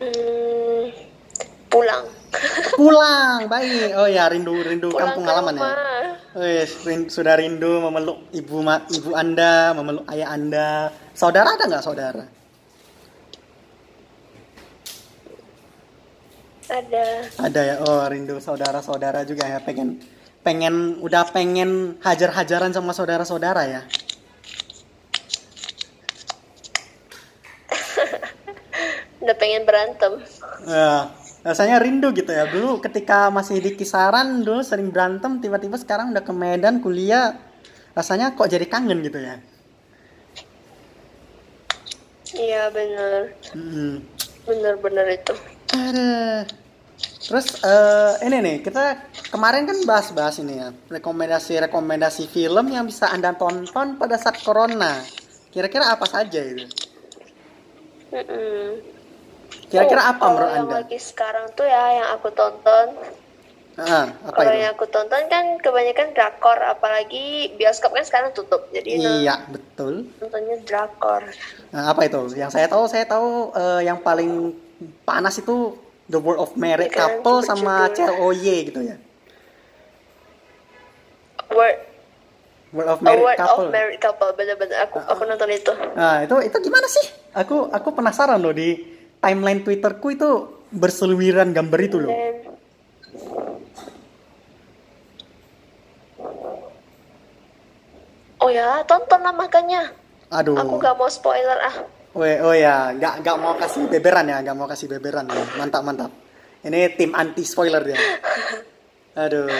Hmm, 0.01 0.85
pulang. 1.73 2.05
Pulang, 2.75 3.47
baik. 3.47 3.95
Oh 3.95 4.11
ya, 4.11 4.27
rindu 4.27 4.59
rindu 4.59 4.91
Pulang 4.91 5.15
kampung 5.15 5.25
halaman 5.31 5.55
ya. 5.55 5.63
rumah. 5.63 5.75
Wes, 6.35 6.83
rin- 6.83 7.07
sudah 7.07 7.39
rindu 7.39 7.79
memeluk 7.79 8.27
ibu 8.35 8.59
ibu 8.91 9.11
Anda, 9.15 9.71
memeluk 9.71 10.03
ayah 10.11 10.35
Anda. 10.35 10.91
Saudara 11.15 11.55
ada 11.55 11.71
nggak 11.71 11.85
saudara? 11.87 12.27
Ada. 16.75 17.07
Ada 17.39 17.61
ya. 17.63 17.75
Oh, 17.87 18.03
rindu 18.03 18.43
saudara-saudara 18.43 19.23
juga 19.23 19.47
ya. 19.47 19.63
Pengen 19.63 20.03
pengen 20.43 20.99
udah 20.99 21.31
pengen 21.31 22.03
hajar-hajaran 22.03 22.75
sama 22.75 22.91
saudara-saudara 22.91 23.63
ya. 23.71 23.83
Udah 29.25 29.37
pengen 29.41 29.65
berantem. 29.65 30.21
Ya, 30.69 31.09
rasanya 31.41 31.81
rindu 31.81 32.13
gitu 32.13 32.29
ya. 32.29 32.45
Dulu 32.45 32.83
ketika 32.85 33.33
masih 33.33 33.57
di 33.57 33.73
kisaran 33.73 34.45
dulu 34.45 34.61
sering 34.61 34.93
berantem, 34.93 35.41
tiba-tiba 35.41 35.81
sekarang 35.81 36.13
udah 36.13 36.21
ke 36.21 36.33
Medan 36.37 36.85
kuliah. 36.85 37.33
Rasanya 37.97 38.37
kok 38.37 38.53
jadi 38.53 38.69
kangen 38.69 39.01
gitu 39.01 39.17
ya. 39.23 39.41
Iya 42.37 42.69
bener. 42.69 43.33
Hmm. 43.55 44.05
Bener-bener 44.45 45.07
itu. 45.17 45.33
Ada. 45.73 46.64
Terus 47.25 47.47
eh, 47.65 48.13
ini 48.29 48.37
nih 48.45 48.57
kita 48.61 49.01
kemarin 49.33 49.65
kan 49.65 49.79
bahas-bahas 49.89 50.37
ini 50.45 50.61
ya 50.61 50.69
rekomendasi-rekomendasi 50.93 52.29
film 52.29 52.69
yang 52.69 52.85
bisa 52.85 53.09
anda 53.09 53.33
tonton 53.33 53.97
pada 53.97 54.21
saat 54.21 54.45
corona. 54.45 55.01
Kira-kira 55.49 55.89
apa 55.89 56.05
saja 56.05 56.41
itu? 56.45 56.69
Mm-mm. 58.13 58.85
Kira-kira 59.73 60.03
Oh, 60.05 60.11
apa 60.13 60.25
menurut 60.29 60.51
yang 60.53 60.61
anda? 60.69 60.75
lagi 60.85 60.99
sekarang 61.01 61.47
tuh 61.57 61.65
ya 61.65 62.05
yang 62.05 62.09
aku 62.13 62.29
tonton. 62.31 62.87
Ah, 63.75 64.07
apa 64.23 64.39
Kalau 64.39 64.55
itu? 64.55 64.61
yang 64.63 64.71
aku 64.71 64.87
tonton 64.87 65.23
kan 65.27 65.45
kebanyakan 65.59 66.15
drakor, 66.15 66.59
apalagi 66.63 67.51
bioskop 67.59 67.91
kan 67.91 68.07
sekarang 68.07 68.31
tutup. 68.31 68.71
Jadi 68.71 69.03
Iya 69.03 69.51
betul. 69.51 70.07
nontonnya 70.23 70.63
drakor. 70.63 71.27
Nah, 71.75 71.91
apa 71.91 72.07
itu? 72.07 72.39
Yang 72.39 72.55
saya 72.55 72.71
tahu, 72.71 72.85
saya 72.87 73.03
tahu 73.03 73.51
eh, 73.51 73.81
yang 73.83 73.99
paling 73.99 74.55
panas 75.03 75.43
itu 75.43 75.75
The 76.05 76.21
World 76.21 76.41
of 76.41 76.53
Married 76.61 76.93
Iya 76.93 77.01
Couple 77.01 77.39
sama 77.45 77.89
berjudul. 77.89 78.13
CLOY 78.13 78.57
gitu 78.69 78.81
ya. 78.85 78.97
Word, 81.55 81.77
World 82.75 82.91
of 82.93 83.01
Married 83.01 83.25
word 83.25 83.39
Couple. 83.39 83.65
of 83.65 83.73
married 83.73 84.01
couple, 84.03 84.31
bener-bener 84.35 84.77
aku 84.85 84.99
aku 84.99 85.23
nonton 85.25 85.49
itu. 85.55 85.73
Nah, 85.95 86.27
itu 86.27 86.35
itu 86.43 86.57
gimana 86.61 86.87
sih? 86.91 87.07
Aku 87.33 87.71
aku 87.71 87.95
penasaran 87.95 88.43
loh 88.43 88.51
di 88.51 88.75
timeline 89.23 89.63
Twitterku 89.63 90.13
itu 90.13 90.31
berseliweran 90.75 91.55
gambar 91.55 91.81
itu 91.87 91.97
loh. 92.03 92.13
Oh 98.45 98.51
ya, 98.53 98.85
tonton 98.85 99.25
lah 99.25 99.33
makanya. 99.33 99.89
Aduh. 100.29 100.59
Aku 100.59 100.77
gak 100.77 100.99
mau 101.01 101.09
spoiler 101.09 101.57
ah. 101.65 101.77
Weh, 102.15 102.39
oh 102.39 102.55
ya, 102.55 102.95
nggak 102.95 103.27
nggak 103.27 103.37
mau 103.43 103.59
kasih 103.59 103.91
beberan 103.91 104.31
ya, 104.31 104.39
nggak 104.39 104.55
mau 104.57 104.71
kasih 104.71 104.87
beberan 104.87 105.27
ya. 105.27 105.45
Mantap 105.59 105.83
mantap. 105.83 106.11
Ini 106.63 106.95
tim 106.95 107.11
anti 107.11 107.43
spoiler 107.43 107.83
dia. 107.83 107.99
Aduh. 109.19 109.51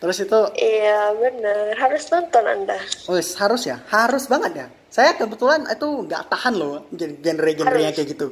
Terus 0.00 0.16
itu, 0.24 0.40
Iya 0.56 1.12
bener, 1.12 1.76
harus 1.76 2.08
nonton 2.08 2.44
anda. 2.44 2.76
wes 3.08 3.36
harus 3.36 3.68
ya, 3.68 3.80
harus 3.92 4.24
banget 4.28 4.52
ya. 4.64 4.66
Saya 4.88 5.12
kebetulan 5.12 5.68
itu 5.68 6.08
nggak 6.08 6.24
tahan 6.28 6.54
loh 6.56 6.88
genre-genre 6.92 7.76
yang 7.76 7.92
Harus. 7.92 7.96
kayak 8.00 8.08
gitu. 8.16 8.26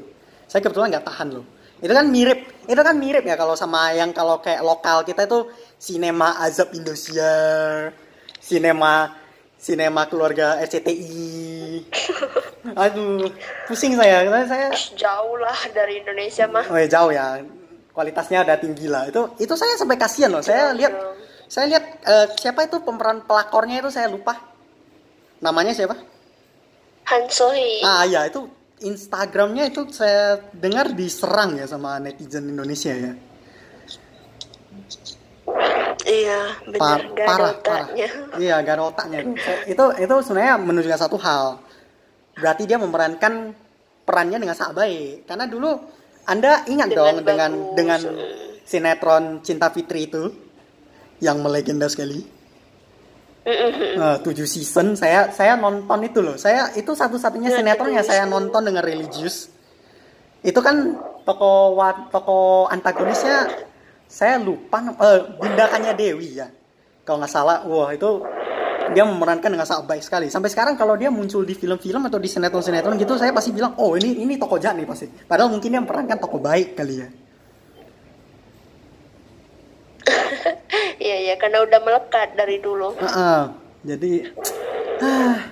Saya 0.48 0.64
kebetulan 0.64 0.88
nggak 0.96 1.04
tahan 1.08 1.28
loh. 1.28 1.44
Itu 1.78 1.92
kan 1.92 2.08
mirip, 2.08 2.40
itu 2.66 2.80
kan 2.80 2.96
mirip 2.96 3.22
ya 3.22 3.36
kalau 3.36 3.52
sama 3.52 3.92
yang 3.92 4.10
kalau 4.16 4.40
kayak 4.40 4.64
lokal 4.64 5.04
kita 5.04 5.28
itu 5.28 5.44
sinema 5.76 6.40
azab 6.40 6.72
Indosiar, 6.72 7.92
sinema 8.40 9.12
sinema 9.58 10.06
keluarga 10.06 10.62
RCTI. 10.62 11.82
Aduh, 12.78 13.26
pusing 13.66 13.98
saya. 13.98 14.22
Karena 14.24 14.46
saya 14.46 14.68
Jauh 14.94 15.36
lah 15.36 15.58
dari 15.74 16.00
Indonesia 16.00 16.46
mah. 16.46 16.64
Oh 16.70 16.78
ya 16.78 16.86
jauh 16.86 17.10
ya. 17.10 17.42
Kualitasnya 17.90 18.46
ada 18.46 18.54
tinggi 18.56 18.86
lah. 18.86 19.10
Itu 19.10 19.34
itu 19.42 19.54
saya 19.58 19.74
sampai 19.74 19.98
kasihan 19.98 20.30
loh. 20.30 20.40
Saya 20.40 20.70
lihat 20.72 20.94
jauh. 20.94 21.14
saya 21.50 21.64
lihat 21.74 21.84
eh, 22.06 22.26
siapa 22.38 22.70
itu 22.70 22.78
pemeran 22.86 23.26
pelakornya 23.26 23.82
itu 23.82 23.90
saya 23.90 24.06
lupa. 24.06 24.38
Namanya 25.42 25.74
siapa? 25.74 25.98
Han 27.10 27.22
Sohee. 27.26 27.82
Ah 27.82 28.06
ya 28.06 28.30
itu 28.30 28.46
Instagramnya 28.78 29.74
itu 29.74 29.90
saya 29.90 30.38
dengar 30.54 30.94
diserang 30.94 31.58
ya 31.58 31.66
sama 31.66 31.98
netizen 31.98 32.46
Indonesia 32.46 32.94
ya. 32.94 33.12
Iya, 36.06 36.40
benar. 36.66 36.78
Par- 36.78 37.06
Gak 37.10 37.24
ada 37.24 37.26
parah, 37.26 37.52
parah. 37.64 37.88
Iya, 38.38 38.54
gak 38.62 38.74
ada 38.78 38.84
otaknya. 38.86 39.18
itu 39.66 39.84
itu 39.98 40.14
sebenarnya 40.22 40.54
menunjukkan 40.60 41.00
satu 41.00 41.18
hal. 41.18 41.58
Berarti 42.38 42.62
dia 42.70 42.78
memerankan 42.78 43.50
perannya 44.06 44.38
dengan 44.38 44.54
sangat 44.54 44.74
baik. 44.78 45.26
Karena 45.26 45.44
dulu 45.50 45.74
Anda 46.28 46.62
ingat 46.68 46.92
Dengan 46.92 46.98
dong 47.02 47.16
dengan 47.24 47.50
bagus. 47.52 47.74
dengan 47.74 48.00
sinetron 48.68 49.24
Cinta 49.40 49.72
Fitri 49.72 50.06
itu 50.06 50.28
yang 51.18 51.40
melegenda 51.42 51.88
sekali. 51.88 52.20
Nah, 53.96 54.20
tujuh 54.20 54.44
season 54.44 54.92
saya 54.92 55.32
saya 55.32 55.56
nonton 55.56 56.04
itu 56.04 56.20
loh. 56.20 56.36
Saya 56.36 56.68
itu 56.76 56.92
satu-satunya 56.92 57.48
Ya, 57.48 57.56
sinetron 57.64 57.96
yang 57.96 58.04
saya 58.04 58.28
nonton 58.28 58.60
dengan 58.60 58.84
religius. 58.84 59.48
Itu 60.44 60.60
kan 60.60 61.00
toko 61.24 61.72
toko 62.12 62.68
antagonisnya 62.68 63.48
saya 64.08 64.40
lupa 64.40 64.80
nam- 64.80 64.96
eh 64.96 65.20
Bindakannya 65.36 65.92
Dewi 65.92 66.40
ya. 66.40 66.48
Kalau 67.04 67.20
nggak 67.20 67.32
salah, 67.32 67.64
wah 67.68 67.92
itu 67.92 68.24
dia 68.92 69.04
memerankan 69.04 69.52
dengan 69.52 69.68
sangat 69.68 69.84
baik 69.84 70.02
sekali. 70.04 70.26
Sampai 70.32 70.48
sekarang 70.48 70.76
kalau 70.80 70.96
dia 70.96 71.12
muncul 71.12 71.44
di 71.44 71.52
film-film 71.52 72.08
atau 72.08 72.16
di 72.16 72.28
sinetron-sinetron 72.28 72.96
gitu, 72.96 73.20
saya 73.20 73.32
pasti 73.36 73.52
bilang, 73.52 73.76
oh 73.76 73.96
ini 74.00 74.24
ini 74.24 74.40
toko 74.40 74.56
jahat 74.56 74.80
nih 74.80 74.88
pasti. 74.88 75.08
Padahal 75.08 75.52
mungkin 75.52 75.68
dia 75.68 75.80
memerankan 75.84 76.16
toko 76.16 76.40
baik 76.40 76.74
kali 76.76 76.94
ya. 77.04 77.08
Iya, 80.98 81.16
iya, 81.30 81.34
karena 81.38 81.62
udah 81.62 81.80
melekat 81.80 82.34
dari 82.34 82.58
dulu. 82.58 82.90
Heeh. 82.98 83.40
jadi 83.86 84.12
ah, 84.98 85.46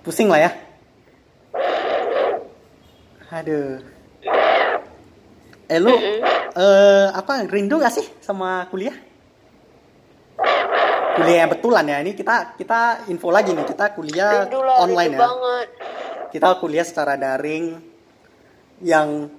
pusing 0.00 0.32
lah 0.32 0.48
ya. 0.48 0.50
Aduh. 3.32 3.80
Eh 5.72 5.80
lu 5.80 5.94
eh 5.96 7.06
apa 7.16 7.48
rindu 7.48 7.80
gak 7.80 7.96
sih 7.96 8.04
sama 8.20 8.68
kuliah? 8.68 8.92
Kuliah 11.16 11.44
yang 11.44 11.50
betulan 11.56 11.84
ya. 11.88 11.96
Ini 12.04 12.12
kita 12.12 12.60
kita 12.60 13.08
info 13.08 13.32
lagi 13.32 13.56
nih. 13.56 13.64
Kita 13.64 13.96
kuliah 13.96 14.44
Rindu 14.44 14.60
lah, 14.60 14.76
online 14.84 15.16
rindu 15.16 15.16
ya. 15.16 15.20
banget. 15.24 15.68
Kita 16.32 16.48
kuliah 16.60 16.84
secara 16.84 17.16
daring 17.16 17.80
yang 18.84 19.32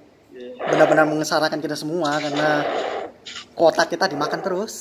benar-benar 0.66 1.06
mengesarakan 1.06 1.62
kita 1.62 1.78
semua 1.78 2.18
karena 2.18 2.66
kota 3.54 3.86
kita 3.86 4.10
dimakan 4.10 4.42
terus. 4.42 4.74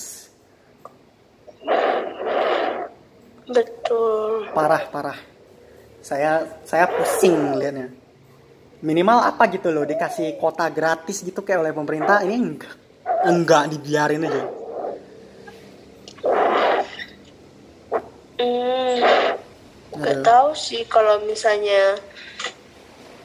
Betul. 3.43 4.49
parah 4.55 4.87
parah 4.87 5.19
saya 5.99 6.47
saya 6.63 6.87
pusing 6.87 7.59
liatnya 7.59 7.91
minimal 8.83 9.23
apa 9.23 9.47
gitu 9.47 9.71
loh 9.71 9.87
dikasih 9.87 10.35
kota 10.35 10.67
gratis 10.67 11.23
gitu 11.23 11.39
kayak 11.39 11.63
oleh 11.63 11.73
pemerintah 11.73 12.19
ini 12.27 12.35
enggak 12.35 12.75
enggak 13.23 13.63
dibiarin 13.71 14.27
aja 14.27 14.43
Hmm, 18.33 18.99
gak 19.93 20.19
Aduh. 20.19 20.25
tahu 20.25 20.49
sih 20.57 20.83
kalau 20.89 21.21
misalnya 21.23 21.95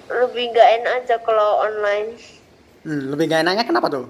lebih 0.07 0.53
gak 0.53 0.69
enak 0.79 0.93
aja 1.03 1.17
kalau 1.25 1.65
online. 1.65 2.15
Hmm, 2.87 3.11
lebih 3.11 3.27
gak 3.27 3.43
enaknya 3.43 3.65
kenapa 3.67 3.89
tuh 3.91 4.07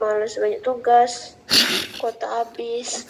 Males 0.00 0.32
banyak 0.40 0.62
tugas, 0.64 1.36
kota 2.00 2.24
habis. 2.44 3.04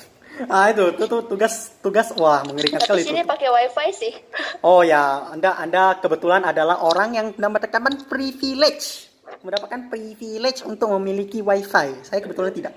Ah 0.49 0.73
itu 0.73 0.95
tuh, 0.97 1.07
tuh 1.07 1.21
tugas 1.27 1.75
tugas 1.79 2.15
wah 2.17 2.41
mengerikan 2.45 2.81
sekali 2.81 3.03
Tapi 3.03 3.11
sini 3.13 3.23
tuh. 3.23 3.29
pakai 3.29 3.49
wifi 3.51 3.89
sih. 3.93 4.13
oh 4.69 4.81
ya 4.81 5.29
anda 5.29 5.57
anda 5.57 6.01
kebetulan 6.01 6.43
adalah 6.43 6.81
orang 6.81 7.13
yang 7.13 7.27
mendapatkan 7.37 8.09
privilege. 8.09 9.11
Mendapatkan 9.41 9.89
privilege 9.89 10.65
untuk 10.65 10.91
memiliki 10.97 11.41
wifi. 11.41 11.93
Saya 12.03 12.19
kebetulan 12.19 12.53
tidak. 12.53 12.75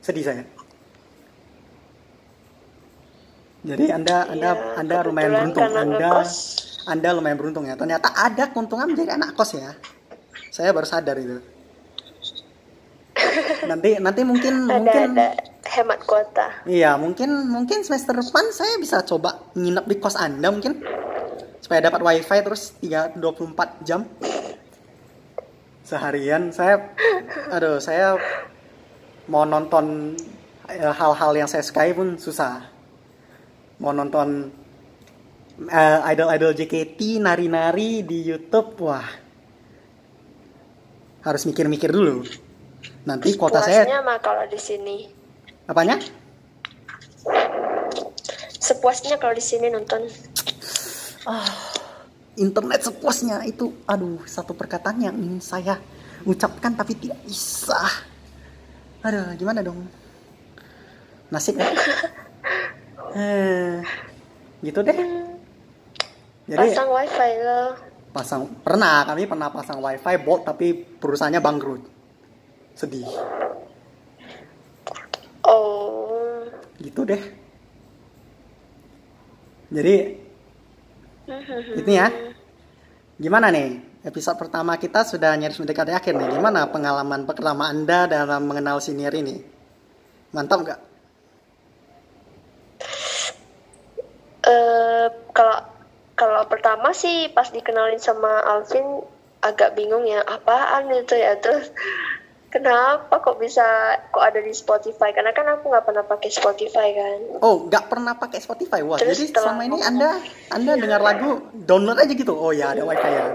Sedih 0.00 0.22
saya. 0.22 0.42
Jadi 3.58 3.90
anda 3.90 4.16
anda 4.30 4.50
Iya, 4.54 4.78
anda 4.78 4.96
lumayan 5.02 5.30
beruntung. 5.34 5.66
anda 5.66 5.82
ngekos. 5.84 6.32
anda 6.86 7.08
lumayan 7.12 7.36
beruntung 7.36 7.64
ya. 7.66 7.74
Ternyata 7.74 8.08
ada 8.14 8.44
keuntungan 8.48 8.86
menjadi 8.88 9.18
anak 9.18 9.34
kos 9.34 9.58
ya. 9.58 9.74
Saya 10.48 10.70
baru 10.70 10.86
sadar 10.86 11.18
itu. 11.18 11.42
Nanti 13.70 13.98
nanti 13.98 14.22
mungkin 14.22 14.64
Ada 14.64 14.72
mungkin 14.78 15.08
ada 15.12 15.28
hemat 15.78 16.02
kuota. 16.02 16.66
Iya, 16.66 16.98
mungkin 16.98 17.46
mungkin 17.46 17.86
semester 17.86 18.18
depan 18.18 18.50
saya 18.50 18.74
bisa 18.82 19.06
coba 19.06 19.46
nginep 19.54 19.84
di 19.86 19.96
kos 20.02 20.18
Anda 20.18 20.50
mungkin. 20.50 20.82
Supaya 21.62 21.86
dapat 21.86 22.02
wifi 22.02 22.38
terus 22.42 22.74
3 22.82 23.14
24 23.14 23.86
jam. 23.86 24.02
Seharian 25.86 26.50
saya 26.50 26.92
aduh, 27.54 27.78
saya 27.78 28.18
mau 29.30 29.46
nonton 29.46 30.18
eh, 30.68 30.92
hal-hal 30.92 31.32
yang 31.38 31.48
saya 31.48 31.62
sukai 31.62 31.94
pun 31.94 32.18
susah. 32.18 32.66
Mau 33.78 33.94
nonton 33.94 34.50
eh, 35.70 35.98
idol-idol 36.12 36.58
JKT 36.58 37.22
nari-nari 37.22 38.02
di 38.02 38.26
YouTube, 38.26 38.74
wah. 38.82 39.06
Harus 41.22 41.42
mikir-mikir 41.46 41.90
dulu. 41.90 42.24
Nanti 43.04 43.34
kuota 43.34 43.64
saya 43.64 44.04
mah 44.04 44.20
kalau 44.20 44.44
di 44.46 44.60
sini. 44.60 45.17
Apanya? 45.68 46.00
Sepuasnya 48.58 49.20
kalau 49.20 49.36
di 49.36 49.44
sini 49.44 49.68
nonton. 49.70 50.08
internet 52.38 52.80
sepuasnya 52.86 53.44
itu 53.44 53.68
aduh 53.84 54.22
satu 54.24 54.54
perkataan 54.56 55.02
yang 55.02 55.16
ingin 55.18 55.42
saya 55.42 55.76
ucapkan 56.24 56.72
tapi 56.72 56.96
tidak 56.96 57.20
bisa. 57.28 57.76
Aduh 59.04 59.36
gimana 59.36 59.60
dong? 59.60 59.84
Nasib 61.30 61.60
ya? 61.60 61.68
Eh, 63.08 63.80
gitu 64.60 64.84
deh. 64.84 64.92
Jadi 66.44 66.60
Pasang 66.60 66.92
wifi 66.92 67.32
loh. 67.40 67.72
pasang 68.12 68.42
pernah 68.60 69.00
kami 69.08 69.24
pernah 69.24 69.48
pasang 69.48 69.80
wifi 69.80 70.20
bot 70.20 70.44
tapi 70.44 70.76
perusahaannya 70.76 71.40
bangkrut. 71.40 71.82
Sedih 72.76 73.08
Oh. 75.46 76.42
gitu 76.78 77.02
deh. 77.02 77.22
Jadi 79.68 79.94
itu 81.76 81.90
ya? 81.90 82.08
Gimana 83.18 83.50
nih? 83.50 83.82
Episode 84.06 84.38
pertama 84.38 84.78
kita 84.78 85.02
sudah 85.02 85.34
nyaris 85.34 85.58
mendekati 85.58 85.90
akhir 85.90 86.14
nih. 86.14 86.38
Gimana 86.38 86.70
pengalaman 86.70 87.26
pertama 87.26 87.66
anda 87.68 88.06
dalam 88.06 88.46
mengenal 88.46 88.78
senior 88.78 89.10
ini? 89.12 89.42
Mantap 90.30 90.62
nggak? 90.62 90.80
Eh, 94.48 95.06
kalau 95.34 95.58
kalau 96.14 96.42
pertama 96.48 96.94
sih 96.96 97.28
pas 97.34 97.50
dikenalin 97.52 98.00
sama 98.00 98.40
Alvin 98.48 99.04
agak 99.44 99.76
bingung 99.76 100.06
ya 100.08 100.24
apaan 100.24 100.88
itu 100.94 101.12
ya? 101.18 101.36
Terus 101.42 101.68
kenapa 102.48 103.20
kok 103.20 103.36
bisa 103.36 103.64
kok 104.08 104.24
ada 104.24 104.40
di 104.40 104.52
Spotify? 104.52 105.12
Karena 105.12 105.32
kan 105.36 105.46
aku 105.48 105.68
nggak 105.68 105.84
pernah 105.84 106.04
pakai 106.04 106.30
Spotify 106.32 106.88
kan? 106.96 107.18
Oh 107.44 107.68
nggak 107.68 107.84
pernah 107.88 108.16
pakai 108.16 108.40
Spotify? 108.40 108.80
Wah 108.84 108.96
Terus 109.00 109.20
jadi 109.20 109.36
selama 109.36 109.62
ini 109.68 109.78
anda 109.84 110.10
anda 110.52 110.72
dengar 110.76 111.00
lagu 111.04 111.44
download 111.52 112.00
aja 112.00 112.12
gitu. 112.12 112.32
Oh 112.32 112.52
ya 112.52 112.72
ada 112.72 112.82
wifi 112.84 113.10
ya. 113.12 113.26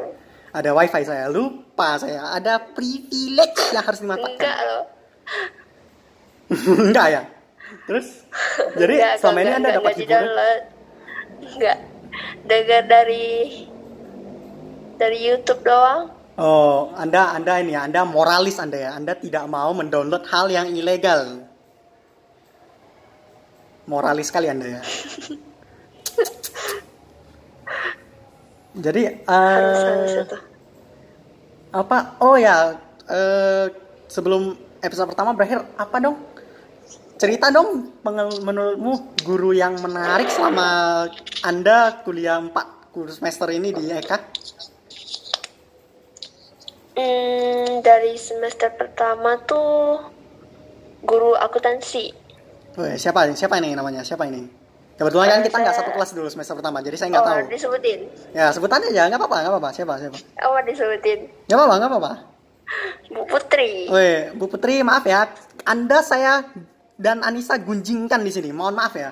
Ada 0.53 0.69
wifi 0.77 1.01
saya. 1.01 1.25
Lupa 1.29 1.97
saya. 1.97 2.33
Ada 2.37 2.61
privilege 2.61 3.73
yang 3.73 3.85
harus 3.85 3.99
dimanfaatkan. 4.01 4.37
Enggak 4.37 4.57
loh. 4.61 4.83
Enggak 6.89 7.07
ya? 7.09 7.21
Terus? 7.89 8.07
Jadi 8.77 8.95
Enggak, 9.01 9.13
selama 9.17 9.37
ini 9.41 9.43
enggak, 9.43 9.57
anda 9.57 9.69
enggak, 9.69 9.81
dapat 9.81 9.93
enggak 9.93 10.21
hiburan? 10.21 10.59
enggak. 11.43 11.77
Dengar 12.45 12.81
dari 12.85 13.27
dari 15.01 15.17
YouTube 15.25 15.61
doang 15.65 16.22
Oh, 16.33 16.89
Anda 16.97 17.37
Anda 17.37 17.61
ini 17.61 17.77
ya, 17.77 17.85
Anda 17.85 18.09
moralis 18.09 18.57
Anda 18.57 18.77
ya. 18.89 18.91
Anda 18.97 19.13
tidak 19.13 19.45
mau 19.45 19.69
mendownload 19.77 20.25
hal 20.33 20.49
yang 20.49 20.73
ilegal. 20.73 21.45
Moralis 23.85 24.33
sekali 24.33 24.49
Anda 24.49 24.79
ya. 24.79 24.81
Jadi 28.73 29.01
eh 29.05 30.25
itu 30.25 30.37
apa? 31.69 32.17
Oh 32.17 32.33
ya, 32.33 32.81
eh 33.05 33.69
sebelum 34.09 34.57
episode 34.81 35.13
pertama 35.13 35.37
berakhir, 35.37 35.61
apa 35.77 36.01
dong? 36.01 36.17
Cerita 37.21 37.53
dong 37.53 37.93
menurutmu 38.41 39.21
guru 39.21 39.53
yang 39.53 39.77
menarik 39.77 40.33
selama 40.33 41.05
Anda 41.45 42.01
kuliah 42.01 42.41
4 42.41 42.89
kursus 42.89 43.21
semester 43.21 43.53
ini 43.53 43.69
di 43.69 43.93
E 43.93 44.01
EK? 44.01 44.11
Hmm, 46.93 47.81
dari 47.81 48.13
semester 48.21 48.69
pertama 48.77 49.41
tuh 49.43 49.97
guru 51.01 51.33
akuntansi. 51.33 52.13
Oh, 52.77 52.85
ya, 52.85 52.97
siapa 52.97 53.29
siapa 53.33 53.57
ini 53.61 53.73
namanya? 53.73 54.05
Siapa 54.05 54.25
ini? 54.29 54.45
Kebetulan 54.93 55.25
kan 55.25 55.39
Eh, 55.41 55.45
kita 55.49 55.57
nggak 55.57 55.77
satu 55.81 55.89
kelas 55.97 56.11
dulu 56.13 56.29
semester 56.29 56.53
pertama, 56.53 56.77
jadi 56.85 56.93
saya 57.01 57.09
nggak 57.17 57.25
oh, 57.25 57.29
tahu. 57.33 57.49
disebutin. 57.49 57.99
Ya 58.29 58.53
sebutan 58.53 58.77
aja, 58.85 59.09
nggak 59.09 59.17
apa-apa, 59.17 59.37
nggak 59.41 59.53
apa-apa. 59.57 59.69
Siapa 59.73 59.93
siapa? 59.97 60.17
Oh, 60.45 60.57
disebutin. 60.61 61.19
Nggak 61.49 61.57
apa-apa, 61.57 61.75
nggak 61.81 61.89
apa-apa. 61.89 62.13
Bu 63.09 63.21
Putri. 63.25 63.89
Weh, 63.89 64.29
Bu 64.37 64.45
Putri, 64.45 64.85
maaf 64.85 65.05
ya. 65.05 65.33
Anda 65.65 66.05
saya 66.05 66.45
dan 66.97 67.25
Anissa 67.25 67.57
gunjingkan 67.57 68.21
di 68.21 68.29
sini. 68.29 68.49
Mohon 68.53 68.75
maaf 68.77 68.93
ya. 68.93 69.11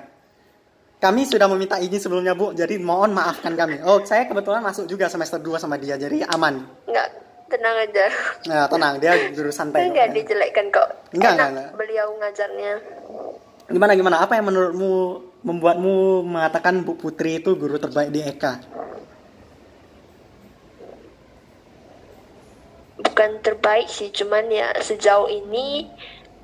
Kami 1.02 1.26
sudah 1.26 1.50
meminta 1.50 1.82
izin 1.82 1.98
sebelumnya, 1.98 2.38
Bu. 2.38 2.54
Jadi 2.54 2.78
mohon 2.78 3.10
maafkan 3.10 3.58
kami. 3.58 3.82
Oh, 3.82 3.98
saya 4.06 4.30
kebetulan 4.30 4.62
masuk 4.62 4.86
juga 4.86 5.10
semester 5.10 5.42
2 5.42 5.58
sama 5.58 5.74
dia. 5.74 5.98
Jadi 5.98 6.22
aman. 6.22 6.62
Enggak, 6.86 7.21
tenang 7.52 7.76
aja. 7.84 8.06
Nah, 8.48 8.64
tenang. 8.72 8.96
Dia 8.96 9.12
guru 9.36 9.52
santai. 9.52 9.92
Enggak 9.92 10.08
kok. 10.08 10.14
dijelekkan 10.16 10.66
kok. 10.72 10.88
Enggak, 11.12 11.32
Enak 11.36 11.36
enggak, 11.36 11.48
enggak. 11.52 11.68
beliau 11.76 12.08
ngajarnya. 12.16 12.72
Gimana 13.68 13.92
gimana? 13.92 14.16
Apa 14.24 14.32
yang 14.40 14.48
menurutmu 14.48 14.92
membuatmu 15.44 16.24
mengatakan 16.24 16.80
Bu 16.82 16.96
Putri 16.96 17.38
itu 17.38 17.52
guru 17.54 17.76
terbaik 17.76 18.10
di 18.10 18.20
Eka? 18.24 18.52
Bukan 23.02 23.30
terbaik 23.44 23.88
sih, 23.92 24.08
cuman 24.14 24.48
ya 24.48 24.72
sejauh 24.80 25.28
ini 25.28 25.90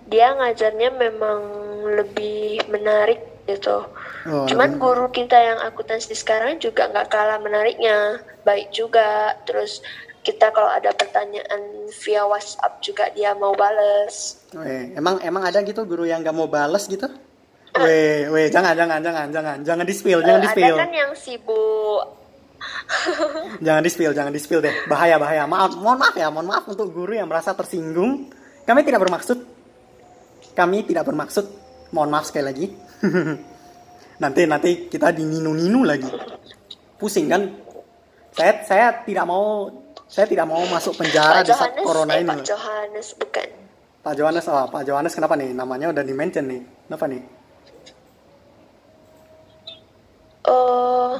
dia 0.09 0.33
ngajarnya 0.37 0.88
memang 0.97 1.40
lebih 1.97 2.64
menarik 2.73 3.21
gitu. 3.49 3.88
Oh, 4.29 4.44
Cuman 4.44 4.77
guru 4.77 5.09
kita 5.09 5.37
yang 5.37 5.59
akuntansi 5.64 6.12
sekarang 6.12 6.61
juga 6.61 6.88
nggak 6.92 7.09
kalah 7.09 7.40
menariknya, 7.40 8.21
baik 8.44 8.73
juga. 8.73 9.37
Terus 9.49 9.81
kita 10.29 10.53
kalau 10.53 10.69
ada 10.69 10.93
pertanyaan 10.93 11.88
via 12.05 12.29
WhatsApp 12.29 12.85
juga 12.85 13.09
dia 13.17 13.33
mau 13.33 13.57
bales. 13.57 14.37
Weh, 14.53 14.93
emang 14.93 15.17
emang 15.25 15.49
ada 15.49 15.64
gitu 15.64 15.88
guru 15.88 16.05
yang 16.05 16.21
gak 16.21 16.37
mau 16.37 16.45
bales 16.45 16.85
gitu? 16.85 17.09
Weh, 17.81 18.29
weh, 18.29 18.47
jangan 18.53 18.77
jangan 18.77 19.01
jangan 19.01 19.27
jangan 19.33 19.57
jangan 19.64 19.85
di 19.88 19.95
spill, 19.97 20.21
jangan 20.21 20.41
Eh, 20.41 20.45
di 20.45 20.49
ada 20.53 20.57
spill. 20.57 20.77
kan 20.77 20.91
yang 20.93 21.12
sibuk. 21.17 22.05
Jangan 23.62 23.87
di 23.87 23.91
spill, 23.95 24.11
jangan 24.11 24.35
di 24.35 24.43
spill 24.43 24.59
deh. 24.59 24.75
Bahaya 24.91 25.14
bahaya. 25.14 25.47
Maaf, 25.47 25.79
mohon 25.79 25.95
maaf 25.95 26.11
ya, 26.19 26.27
mohon 26.27 26.51
maaf 26.51 26.67
untuk 26.67 26.91
guru 26.91 27.14
yang 27.14 27.31
merasa 27.31 27.55
tersinggung. 27.55 28.35
Kami 28.67 28.83
tidak 28.83 28.99
bermaksud. 29.07 29.38
Kami 30.59 30.83
tidak 30.83 31.07
bermaksud. 31.07 31.47
Mohon 31.95 32.11
maaf 32.19 32.27
sekali 32.27 32.45
lagi. 32.51 32.67
nanti 34.23 34.43
nanti 34.51 34.71
kita 34.91 35.14
dininu-ninu 35.14 35.87
lagi. 35.87 36.11
Pusing 36.99 37.31
kan? 37.31 37.43
Saya 38.35 38.53
saya 38.67 38.87
tidak 39.07 39.23
mau 39.31 39.71
saya 40.09 40.25
tidak 40.25 40.49
mau 40.49 40.64
masuk 40.64 40.97
penjara 40.97 41.44
Pak 41.44 41.44
di 41.44 41.53
saat 41.53 41.77
Johannes, 41.77 41.85
corona 41.85 42.12
eh, 42.16 42.21
ini. 42.25 42.29
Pak. 42.33 42.49
Johannes 42.49 43.09
bukan. 43.12 43.49
Pak 44.01 44.14
Johannes, 44.16 44.44
oh, 44.49 44.66
Pak 44.73 44.83
Johannes 44.88 45.12
kenapa 45.12 45.37
nih? 45.37 45.53
Namanya 45.53 45.92
udah 45.92 46.01
di 46.01 46.14
mention 46.16 46.49
nih. 46.49 46.64
Kenapa 46.88 47.05
nih? 47.12 47.23
Oh, 50.49 51.12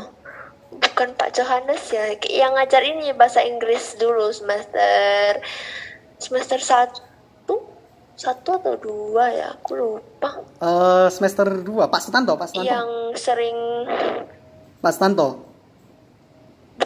bukan 0.73 1.09
Pak 1.21 1.31
Johannes 1.37 1.85
ya. 1.93 2.17
Yang 2.17 2.53
ngajar 2.57 2.83
ini 2.89 3.13
bahasa 3.13 3.45
Inggris 3.45 4.01
dulu 4.01 4.33
semester 4.33 5.45
semester 6.17 6.57
satu, 6.57 7.69
satu 8.17 8.51
atau 8.57 8.75
dua 8.81 9.29
ya, 9.37 9.53
aku 9.53 9.77
lupa. 9.77 10.41
Eh 10.65 11.09
semester 11.13 11.61
2, 11.61 11.93
Pak 11.93 12.01
Sutanto, 12.01 12.41
Pak 12.41 12.49
Sutanto. 12.49 12.73
Yang 12.73 12.89
sering 13.21 13.57
Pak 14.81 14.93
Sutanto. 14.97 15.48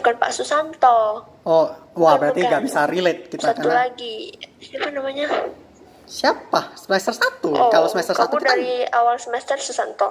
Bukan 0.03 0.19
Pak 0.19 0.31
Susanto. 0.35 1.23
Oh, 1.47 1.71
wah 1.95 2.19
Bukan, 2.19 2.19
berarti 2.19 2.39
nggak 2.43 2.63
bisa 2.67 2.83
relate 2.91 3.31
kita 3.31 3.55
Satu 3.55 3.63
karena 3.63 3.87
lagi 3.87 4.35
siapa 4.59 4.91
namanya? 4.91 5.27
siapa? 6.03 6.75
Semester 6.75 7.15
1. 7.15 7.39
Oh, 7.47 7.71
Kalau 7.71 7.87
semester 7.87 8.11
1 8.11 8.27
kamu 8.27 8.27
itu 8.27 8.37
kan 8.43 8.51
dari 8.59 8.71
awal 8.91 9.15
semester 9.15 9.55
Susanto. 9.55 10.09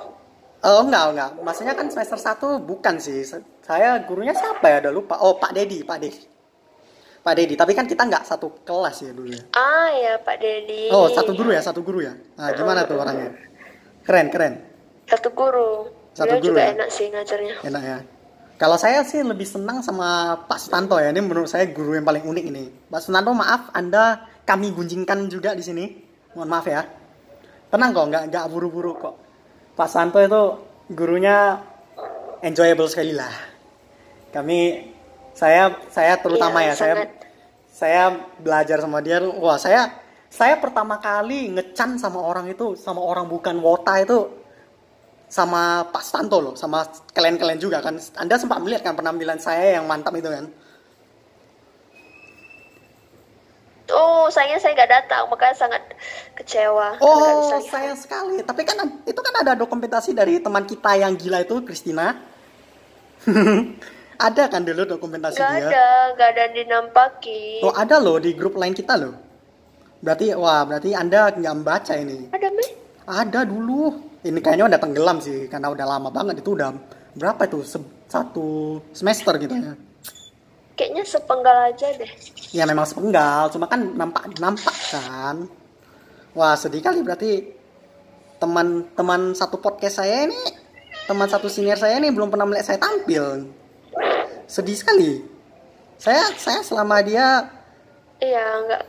Oh, 0.64 0.80
enggak, 0.80 1.12
enggak. 1.12 1.30
Maksudnya 1.44 1.76
kan 1.76 1.92
semester 1.92 2.16
1 2.16 2.64
bukan 2.64 2.96
sih. 2.96 3.20
Saya 3.60 4.00
gurunya 4.08 4.32
siapa 4.32 4.64
ya? 4.64 4.80
Udah 4.88 4.92
lupa. 4.96 5.20
Oh, 5.20 5.36
Pak 5.36 5.52
Dedi, 5.52 5.84
Pak 5.84 5.98
Dedi. 6.00 6.22
Pak 7.22 7.38
Dedi, 7.38 7.54
tapi 7.54 7.76
kan 7.76 7.86
kita 7.86 8.02
nggak 8.02 8.26
satu 8.26 8.50
kelas 8.66 8.98
ya 9.06 9.14
dulu 9.14 9.30
ya. 9.30 9.42
Ah 9.54 9.94
ya 9.94 10.18
Pak 10.18 10.42
Dedi. 10.42 10.90
Oh, 10.90 11.06
satu 11.06 11.38
guru 11.38 11.54
ya, 11.54 11.62
satu 11.62 11.84
guru 11.86 12.02
ya. 12.02 12.16
Nah, 12.34 12.50
gimana 12.50 12.82
tuh 12.82 12.98
orangnya? 12.98 13.30
Keren, 14.02 14.26
keren. 14.32 14.54
Satu 15.06 15.30
guru. 15.30 15.86
Satu 16.18 16.34
Beliau 16.34 16.42
guru 16.42 16.48
juga 16.50 16.60
ya? 16.66 16.70
enak 16.74 16.88
sih 16.90 17.06
ngajarnya. 17.14 17.54
Enak 17.62 17.82
ya. 17.86 17.98
Kalau 18.62 18.78
saya 18.78 19.02
sih 19.02 19.26
lebih 19.26 19.42
senang 19.42 19.82
sama 19.82 20.38
Pak 20.46 20.54
Sutanto 20.54 20.94
ya. 21.02 21.10
Ini 21.10 21.18
menurut 21.18 21.50
saya 21.50 21.66
guru 21.74 21.98
yang 21.98 22.06
paling 22.06 22.22
unik 22.22 22.44
ini. 22.46 22.70
Pak 22.86 23.02
Sutanto, 23.02 23.34
maaf, 23.34 23.74
Anda 23.74 24.22
kami 24.46 24.70
gunjingkan 24.70 25.26
juga 25.26 25.58
di 25.58 25.66
sini. 25.66 25.90
Mohon 26.38 26.46
maaf 26.46 26.66
ya. 26.70 26.86
Tenang 27.74 27.90
kok, 27.90 28.06
nggak 28.06 28.24
nggak 28.30 28.44
buru-buru 28.54 28.94
kok. 28.94 29.14
Pak 29.74 29.90
Sutanto 29.90 30.22
itu 30.22 30.42
gurunya 30.94 31.58
enjoyable 32.38 32.86
sekali 32.86 33.18
lah. 33.18 33.34
Kami, 34.30 34.86
saya 35.34 35.74
saya 35.90 36.14
terutama 36.22 36.62
Iya, 36.62 36.70
ya, 36.70 36.74
saya 36.78 36.94
sangat. 36.94 37.10
saya 37.66 38.02
belajar 38.38 38.78
sama 38.78 39.02
dia. 39.02 39.18
Wah, 39.26 39.58
saya 39.58 39.90
saya 40.30 40.54
pertama 40.62 41.02
kali 41.02 41.50
ngecan 41.50 41.98
sama 41.98 42.22
orang 42.22 42.46
itu, 42.46 42.78
sama 42.78 43.02
orang 43.02 43.26
bukan 43.26 43.58
wota 43.58 43.98
itu 43.98 44.41
sama 45.32 45.88
Pak 45.88 46.04
Stanto 46.04 46.44
loh, 46.44 46.52
sama 46.52 46.84
kalian-kalian 47.16 47.56
juga 47.56 47.80
kan. 47.80 47.96
Anda 48.20 48.36
sempat 48.36 48.60
melihat 48.60 48.84
kan 48.84 49.00
penampilan 49.00 49.40
saya 49.40 49.80
yang 49.80 49.88
mantap 49.88 50.12
itu 50.12 50.28
kan. 50.28 50.44
Oh, 53.92 54.28
sayangnya 54.28 54.60
saya 54.60 54.76
nggak 54.76 54.92
datang, 54.92 55.32
makanya 55.32 55.56
sangat 55.56 55.82
kecewa. 56.36 57.00
Oh, 57.00 57.48
sayang 57.64 57.96
sekali. 57.96 58.44
Tapi 58.44 58.60
kan 58.68 58.76
itu 59.08 59.20
kan 59.24 59.34
ada 59.40 59.56
dokumentasi 59.56 60.12
dari 60.12 60.36
teman 60.36 60.68
kita 60.68 61.00
yang 61.00 61.16
gila 61.16 61.40
itu, 61.40 61.64
Christina. 61.64 62.12
ada 64.28 64.44
kan 64.52 64.62
dulu 64.68 64.84
dokumentasi 64.84 65.40
Nggak 65.40 65.52
dia. 65.56 65.68
ada, 65.72 65.86
nggak 66.12 66.28
ada 66.28 66.40
yang 66.44 66.54
dinampakin. 66.60 67.60
Oh, 67.64 67.72
ada 67.72 67.96
loh 67.96 68.20
di 68.20 68.36
grup 68.36 68.60
lain 68.60 68.76
kita 68.76 69.00
loh. 69.00 69.16
Berarti 70.04 70.36
wah, 70.36 70.60
berarti 70.68 70.92
Anda 70.92 71.32
nggak 71.32 71.54
membaca 71.56 71.92
ini. 71.96 72.28
Ada 72.28 72.48
meh? 72.52 72.70
Ada 73.08 73.40
dulu. 73.48 74.11
Ini 74.22 74.38
kayaknya 74.38 74.70
udah 74.70 74.80
tenggelam 74.80 75.18
sih 75.18 75.50
karena 75.50 75.66
udah 75.66 75.86
lama 75.86 76.08
banget 76.14 76.40
itu 76.40 76.54
udah 76.54 76.70
berapa 77.12 77.42
itu 77.44 77.66
Se- 77.66 78.06
satu 78.06 78.78
semester 78.94 79.34
gitu 79.36 79.50
ya. 79.52 79.74
Kayaknya 80.72 81.04
sepenggal 81.04 81.56
aja 81.68 81.86
deh. 81.98 82.10
Ya 82.54 82.64
memang 82.64 82.86
sepenggal, 82.86 83.50
cuma 83.50 83.66
kan 83.66 83.82
nampak 83.92 84.30
nampak 84.38 84.76
kan. 84.88 85.50
Wah 86.32 86.54
sedih 86.56 86.80
kali 86.80 87.02
berarti 87.02 87.50
teman-teman 88.38 89.34
satu 89.34 89.58
podcast 89.58 90.00
saya 90.00 90.24
ini, 90.26 90.38
teman 91.04 91.28
satu 91.28 91.46
senior 91.46 91.76
saya 91.76 91.98
ini 91.98 92.08
belum 92.08 92.30
pernah 92.30 92.46
melihat 92.46 92.72
saya 92.72 92.78
tampil. 92.80 93.50
Sedih 94.46 94.78
sekali. 94.78 95.22
Saya 95.98 96.30
saya 96.34 96.62
selama 96.62 96.98
dia 97.02 97.46
Iya, 98.18 98.46
nggak. 98.66 98.82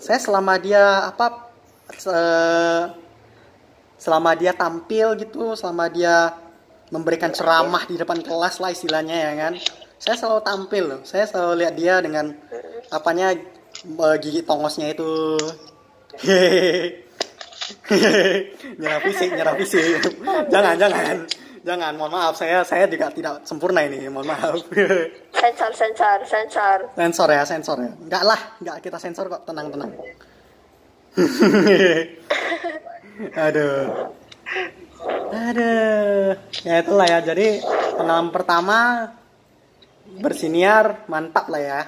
saya 0.00 0.18
selama 0.18 0.56
dia 0.56 0.82
apa 1.08 1.52
se- 1.94 3.03
selama 3.98 4.34
dia 4.34 4.52
tampil 4.52 5.14
gitu 5.18 5.54
selama 5.54 5.88
dia 5.88 6.34
memberikan 6.92 7.32
ceramah 7.32 7.88
di 7.88 7.98
depan 7.98 8.20
kelas 8.22 8.60
lah 8.62 8.70
istilahnya 8.70 9.16
ya 9.16 9.32
kan? 9.34 9.54
Saya 9.98 10.14
selalu 10.20 10.40
tampil 10.44 10.84
loh. 10.84 11.00
Saya 11.06 11.24
selalu 11.24 11.64
lihat 11.64 11.74
dia 11.74 11.94
dengan 12.04 12.34
apanya 12.92 13.32
eh, 13.34 14.16
gigi 14.20 14.44
tongosnya 14.44 14.92
itu. 14.92 15.38
Nyerah 18.80 19.00
fisik 19.00 19.32
nyerah 19.32 19.56
fisik. 19.56 20.04
Jangan 20.52 20.76
jangan. 20.76 21.24
Jangan 21.64 21.96
mohon 21.96 22.12
maaf. 22.12 22.36
Saya 22.36 22.60
saya 22.60 22.84
juga 22.84 23.08
tidak 23.08 23.40
sempurna 23.48 23.80
ini 23.88 24.04
mohon 24.12 24.28
maaf. 24.28 24.60
Sensor, 25.32 25.72
sensor, 25.72 26.18
sensor. 26.28 26.78
sensor 26.92 27.28
ya 27.32 27.42
sensor 27.48 27.76
ya. 27.80 27.92
Enggak 28.04 28.22
lah 28.28 28.40
enggak 28.60 28.76
kita 28.84 29.00
sensor 29.00 29.32
kok. 29.32 29.48
Tenang 29.48 29.72
tenang 29.72 29.88
aduh. 33.46 34.10
Aduh. 35.30 36.34
Ya 36.66 36.74
itulah 36.82 37.06
ya. 37.06 37.18
Jadi 37.22 37.62
pengalaman 37.94 38.34
pertama 38.34 38.78
bersiniar 40.18 41.06
mantap 41.06 41.46
lah 41.50 41.62
ya. 41.62 41.82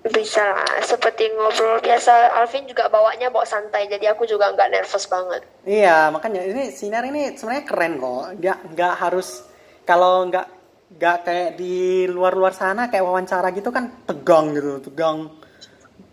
Bisa 0.00 0.42
lah, 0.42 0.80
seperti 0.82 1.28
ngobrol 1.36 1.78
biasa. 1.84 2.40
Alvin 2.40 2.66
juga 2.66 2.88
bawanya 2.88 3.28
bawa 3.28 3.44
santai, 3.44 3.84
jadi 3.86 4.16
aku 4.16 4.24
juga 4.24 4.48
nggak 4.50 4.72
nervous 4.72 5.04
banget. 5.06 5.44
iya 5.68 6.08
makanya 6.08 6.40
ini 6.40 6.72
siniar 6.72 7.04
ini 7.04 7.36
sebenarnya 7.36 7.64
keren 7.68 8.00
kok. 8.00 8.24
Nggak 8.40 8.58
nggak 8.74 8.94
harus 8.96 9.44
kalau 9.84 10.24
nggak 10.26 10.48
nggak 10.96 11.16
kayak 11.22 11.50
di 11.60 12.08
luar-luar 12.10 12.56
sana 12.56 12.90
kayak 12.90 13.06
wawancara 13.06 13.54
gitu 13.54 13.70
kan 13.70 13.92
tegang 14.08 14.56
gitu 14.56 14.90
tegang 14.90 15.30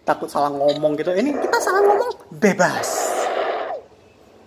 takut 0.08 0.32
salah 0.32 0.48
ngomong 0.56 0.96
gitu. 0.96 1.12
Ini 1.12 1.36
kita 1.36 1.60
salah 1.60 1.84
ngomong 1.84 2.12
bebas. 2.40 2.88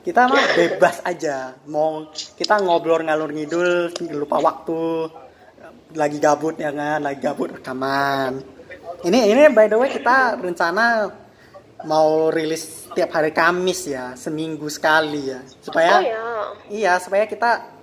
Kita 0.00 0.24
mah 0.24 0.56
bebas 0.56 1.04
aja. 1.04 1.52
Mau 1.68 2.08
kita 2.40 2.56
ngobrol 2.64 3.04
ngalur 3.04 3.28
ngidul 3.28 3.92
lupa 4.16 4.40
waktu 4.40 5.12
lagi 5.92 6.16
gabut 6.16 6.56
ya 6.56 6.72
kan? 6.72 7.04
Lagi 7.04 7.20
gabut 7.20 7.60
rekaman. 7.60 8.40
Ini 9.04 9.18
ini 9.28 9.42
by 9.52 9.68
the 9.68 9.76
way 9.76 9.92
kita 9.92 10.40
rencana 10.40 11.12
mau 11.84 12.32
rilis 12.32 12.88
tiap 12.96 13.12
hari 13.12 13.32
Kamis 13.36 13.84
ya 13.84 14.16
seminggu 14.16 14.64
sekali 14.72 15.28
ya. 15.28 15.44
Supaya 15.60 15.92
Oh 15.92 16.00
ya, 16.00 16.24
iya 16.72 16.92
supaya 16.96 17.28
kita 17.28 17.76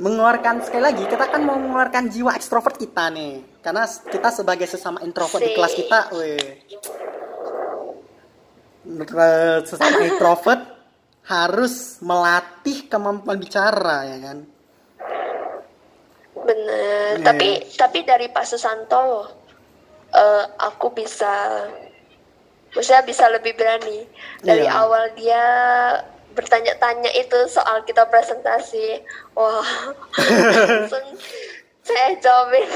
mengeluarkan 0.00 0.64
sekali 0.64 0.82
lagi 0.82 1.04
kita 1.06 1.28
kan 1.28 1.44
mau 1.44 1.54
mengeluarkan 1.60 2.10
jiwa 2.10 2.34
ekstrovert 2.34 2.74
kita 2.74 3.14
nih 3.14 3.53
karena 3.64 3.88
kita 3.88 4.28
sebagai 4.28 4.68
sesama 4.68 5.00
introvert 5.00 5.40
di 5.40 5.50
Sih. 5.50 5.56
kelas 5.56 5.72
kita 5.72 5.98
weh 6.12 6.36
eh, 9.00 9.58
sesama 9.64 9.98
introvert 10.12 10.62
harus 11.24 11.96
melatih 12.04 12.84
kemampuan 12.92 13.40
bicara 13.40 14.04
ya 14.04 14.18
kan 14.20 14.38
Bener. 16.44 17.18
Iya. 17.18 17.24
Tapi 17.24 17.48
tapi 17.74 17.98
dari 18.04 18.28
Pak 18.28 18.44
Susanto 18.44 19.00
loh, 19.00 19.28
eh, 20.12 20.44
aku 20.60 20.92
bisa, 20.92 21.64
maksudnya 22.76 23.02
bisa 23.06 23.24
lebih 23.32 23.56
berani. 23.56 24.04
Dari 24.44 24.68
Iya. 24.68 24.76
awal 24.76 25.04
dia 25.16 25.44
bertanya-tanya 26.34 27.14
itu 27.14 27.38
soal 27.46 27.86
kita 27.86 28.04
presentasi, 28.10 29.00
wah, 29.38 29.64
langsung 30.68 31.16
saya 31.86 32.18
jawabin. 32.18 32.68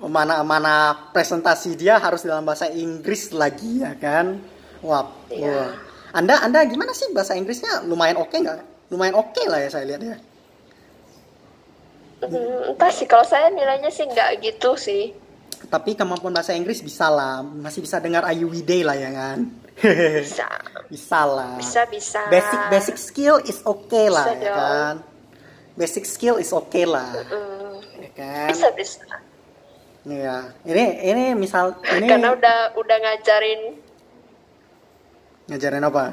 Mana 0.00 0.40
mana 0.42 0.74
presentasi 1.10 1.74
dia 1.74 1.98
harus 1.98 2.22
dalam 2.22 2.42
bahasa 2.42 2.68
Inggris 2.68 3.30
lagi 3.30 3.82
ya 3.82 3.94
kan 3.94 4.38
wah, 4.78 5.10
Iya. 5.26 5.50
wah. 5.50 5.70
anda 6.12 6.38
anda 6.38 6.62
gimana 6.62 6.92
sih 6.92 7.10
bahasa 7.10 7.34
Inggrisnya 7.34 7.82
lumayan 7.82 8.14
oke 8.16 8.30
nggak 8.32 8.58
lumayan 8.88 9.16
oke 9.16 9.42
lah 9.44 9.58
ya 9.58 9.68
saya 9.68 9.84
lihat 9.86 10.02
ya 10.02 10.16
Hmm, 12.18 12.74
entah 12.74 12.90
sih 12.90 13.06
kalau 13.06 13.22
saya 13.22 13.46
nilainya 13.48 13.88
sih 13.88 14.02
nggak 14.02 14.42
gitu 14.42 14.74
sih. 14.74 15.14
tapi 15.70 15.94
kemampuan 15.94 16.30
bahasa 16.30 16.50
Inggris 16.50 16.78
bisa 16.80 17.06
lah 17.06 17.42
masih 17.42 17.78
bisa 17.78 17.98
dengar 17.98 18.22
Ayu 18.24 18.46
Wide 18.46 18.82
lah 18.82 18.94
ya 18.94 19.10
kan 19.10 19.38
Bisa, 19.78 20.46
bisa 20.90 21.20
lah 21.22 21.54
bisa, 21.54 21.82
bisa. 21.86 22.18
basic 22.26 22.60
basic 22.68 22.96
skill 22.96 23.38
is 23.40 23.62
okay 23.62 24.06
lah 24.06 24.22
Bisa 24.24 24.34
ya 24.36 24.42
dong. 24.44 24.58
kan 24.58 24.94
basic 25.74 26.04
skill 26.04 26.36
is 26.36 26.50
okay 26.50 26.82
lah 26.82 27.10
Hmm, 27.22 27.74
ya 27.96 28.10
kan 28.12 28.50
bisa 28.50 28.66
bisa. 28.72 29.02
Iya. 30.08 30.56
ini 30.64 30.84
ini 31.04 31.24
misal 31.36 31.76
ini 31.84 32.08
Karena 32.08 32.32
udah 32.32 32.58
udah 32.80 32.96
ngajarin 32.96 33.60
ngajarin 35.52 35.84
apa 35.84 36.04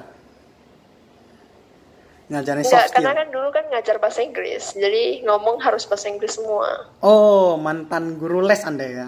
ngajarin 2.25 2.65
Enggak, 2.65 2.73
soft 2.73 2.89
skill 2.89 3.05
karena 3.05 3.13
kan 3.21 3.27
dulu 3.29 3.47
kan 3.53 3.65
ngajar 3.69 3.95
bahasa 4.01 4.25
Inggris, 4.25 4.73
jadi 4.73 5.21
ngomong 5.29 5.61
harus 5.61 5.85
bahasa 5.85 6.09
Inggris 6.09 6.41
semua. 6.41 6.89
Oh, 7.05 7.53
mantan 7.61 8.17
guru 8.17 8.41
les 8.41 8.65
Anda 8.65 8.85
ya? 8.89 9.07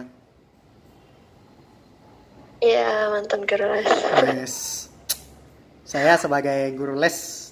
Iya, 2.61 3.09
mantan 3.09 3.49
guru 3.49 3.73
les. 3.73 3.89
Yes. 4.37 4.55
Saya 5.81 6.13
sebagai 6.21 6.77
guru 6.77 6.93
les 6.93 7.49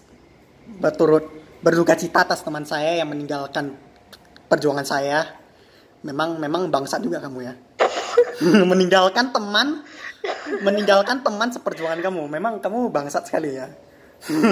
berturut 0.78 1.26
berduka 1.66 1.98
cita 1.98 2.30
atas 2.30 2.46
teman 2.46 2.62
saya 2.62 3.02
yang 3.02 3.10
meninggalkan 3.10 3.74
perjuangan 4.46 4.86
saya. 4.86 5.45
Memang 6.06 6.38
memang 6.38 6.70
bangsat 6.70 7.02
juga 7.02 7.18
kamu 7.18 7.40
ya. 7.50 7.54
meninggalkan 8.72 9.34
teman 9.34 9.82
meninggalkan 10.62 11.26
teman 11.26 11.50
seperjuangan 11.50 12.06
kamu. 12.06 12.30
Memang 12.30 12.62
kamu 12.62 12.94
bangsat 12.94 13.26
sekali 13.26 13.58
ya. 13.58 13.68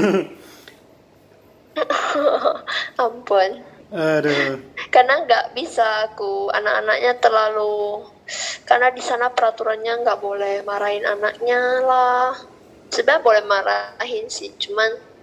Ampun. 3.05 3.61
Aduh. 3.93 4.57
Karena 4.89 5.21
nggak 5.21 5.53
bisa 5.53 6.09
aku 6.09 6.49
anak-anaknya 6.49 7.21
terlalu 7.21 8.09
karena 8.65 8.89
di 8.89 9.03
sana 9.05 9.29
peraturannya 9.29 10.01
nggak 10.01 10.19
boleh 10.21 10.65
marahin 10.65 11.05
anaknya 11.05 11.61
lah. 11.85 12.33
Sebenarnya 12.89 13.25
boleh 13.25 13.43
marahin 13.45 14.29
sih, 14.29 14.53
cuman 14.57 15.13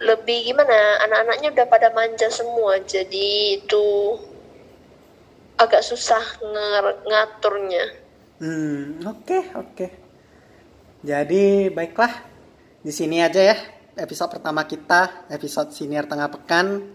lebih 0.00 0.50
gimana 0.50 0.98
anak-anaknya 1.04 1.52
udah 1.52 1.66
pada 1.68 1.88
manja 1.92 2.32
semua 2.32 2.80
jadi 2.80 3.60
itu 3.60 4.16
agak 5.60 5.84
susah 5.84 6.24
ngaturnya 7.04 7.84
Hmm, 8.40 9.04
oke, 9.04 9.52
oke. 9.52 9.86
Jadi 11.04 11.68
baiklah. 11.68 12.24
Di 12.80 12.88
sini 12.88 13.20
aja 13.20 13.36
ya 13.36 13.56
episode 14.00 14.32
pertama 14.32 14.64
kita, 14.64 15.28
episode 15.28 15.76
senior 15.76 16.08
tengah 16.08 16.32
pekan. 16.32 16.88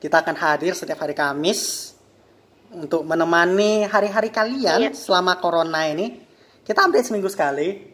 Kita 0.00 0.24
akan 0.24 0.36
hadir 0.36 0.72
setiap 0.72 1.04
hari 1.04 1.12
Kamis 1.12 1.92
untuk 2.72 3.04
menemani 3.04 3.84
hari-hari 3.84 4.32
kalian 4.32 4.88
Iya. 4.88 4.96
selama 4.96 5.36
corona 5.36 5.84
ini. 5.84 6.24
Kita 6.64 6.88
update 6.88 7.12
seminggu 7.12 7.28
sekali. 7.28 7.92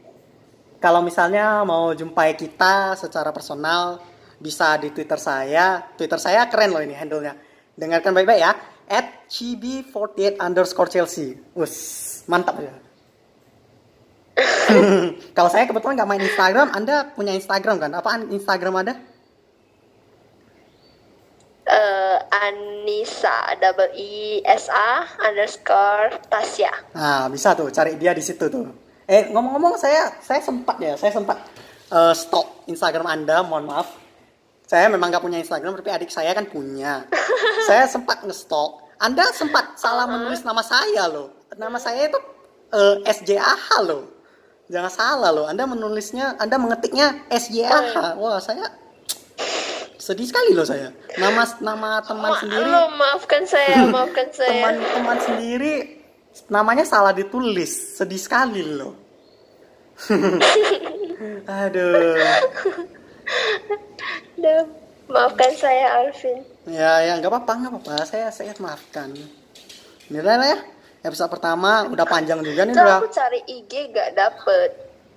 Kalau 0.79 1.03
misalnya 1.03 1.67
mau 1.67 1.91
jumpai 1.91 2.39
kita 2.39 2.95
secara 2.95 3.35
personal, 3.35 3.99
bisa 4.39 4.79
di 4.79 4.95
Twitter 4.95 5.19
saya. 5.19 5.91
Twitter 5.99 6.17
saya 6.17 6.47
keren 6.47 6.71
loh 6.71 6.81
ini 6.81 6.95
handle-nya. 6.95 7.35
Dengarkan 7.75 8.15
baik-baik 8.15 8.41
ya. 8.41 8.53
At 8.91 9.31
chibi48 9.31 10.43
underscore 10.43 10.91
Chelsea. 10.91 11.39
Wus, 11.55 11.75
mantap 12.27 12.59
ya. 12.59 12.75
Kalau 15.37 15.51
saya 15.51 15.71
kebetulan 15.71 15.95
nggak 15.95 16.11
main 16.11 16.23
Instagram, 16.27 16.75
Anda 16.75 17.15
punya 17.15 17.31
Instagram 17.39 17.79
kan? 17.79 17.95
Apaan 17.95 18.35
Instagram 18.35 18.83
Anda? 18.83 18.95
eh 21.71 22.19
Anissa 22.35 23.55
double 23.63 23.95
I 23.95 24.43
S 24.43 24.67
A 24.67 25.07
underscore 25.23 26.19
Tasya. 26.27 26.73
Nah, 26.99 27.31
bisa 27.31 27.55
tuh 27.55 27.71
cari 27.71 27.95
dia 27.95 28.11
di 28.11 28.23
situ 28.25 28.51
tuh. 28.51 28.67
Eh, 29.07 29.31
ngomong-ngomong 29.31 29.79
saya 29.79 30.11
saya 30.19 30.43
sempat 30.43 30.77
ya, 30.83 30.99
saya 30.99 31.15
sempat 31.15 31.39
eh, 31.95 32.15
stalk 32.15 32.67
Instagram 32.67 33.07
Anda, 33.07 33.47
mohon 33.47 33.71
maaf. 33.71 33.89
Saya 34.71 34.87
memang 34.87 35.11
nggak 35.11 35.25
punya 35.27 35.43
Instagram, 35.43 35.75
tapi 35.83 35.91
adik 35.91 36.15
saya 36.15 36.31
kan 36.31 36.47
punya. 36.47 37.03
saya 37.69 37.91
sempat 37.91 38.23
nge-stalk. 38.23 38.87
Anda 39.03 39.27
sempat 39.35 39.75
salah 39.75 40.07
menulis 40.07 40.47
nama 40.47 40.63
saya 40.63 41.11
loh. 41.11 41.35
Nama 41.59 41.75
saya 41.83 42.07
itu 42.07 42.19
eh, 42.71 42.97
SJAH 43.03 43.67
loh. 43.83 44.07
Jangan 44.71 44.93
salah 44.95 45.35
loh. 45.35 45.51
Anda 45.51 45.67
menulisnya, 45.67 46.39
Anda 46.39 46.55
mengetiknya 46.55 47.27
SJAH. 47.27 48.15
Wah, 48.15 48.39
saya 48.39 48.71
sedih 49.99 50.31
sekali 50.31 50.55
loh 50.55 50.63
saya. 50.63 50.95
Nama 51.19 51.43
nama 51.59 51.91
teman 52.07 52.31
Ma- 52.31 52.39
sendiri 52.39 52.71
Lo 52.71 52.83
maafkan 52.95 53.43
saya, 53.45 53.85
maafkan 53.95 54.29
saya. 54.31 54.71
teman-teman 54.71 55.19
sendiri 55.19 55.75
namanya 56.47 56.87
salah 56.87 57.11
ditulis 57.11 57.99
sedih 57.99 58.23
sekali 58.23 58.63
loh 58.63 58.95
aduh 61.61 62.15
Maafkan 65.11 65.51
saya 65.59 65.99
Alvin. 65.99 66.39
ya 66.71 67.03
ya 67.03 67.13
nggak 67.19 67.31
apa-apa 67.35 67.53
nggak 67.59 67.73
apa-apa 67.75 67.95
saya 68.07 68.31
saya 68.31 68.55
maafkan 68.63 69.11
ini 70.07 70.21
lah 70.23 70.39
ya 70.39 70.59
episode 71.03 71.33
pertama 71.35 71.83
udah 71.91 72.07
panjang 72.07 72.39
juga 72.47 72.63
nih 72.63 72.75
udah 72.79 73.03
aku 73.03 73.11
cari 73.11 73.41
IG 73.49 73.91
gak 73.91 74.13
dapet. 74.15 74.71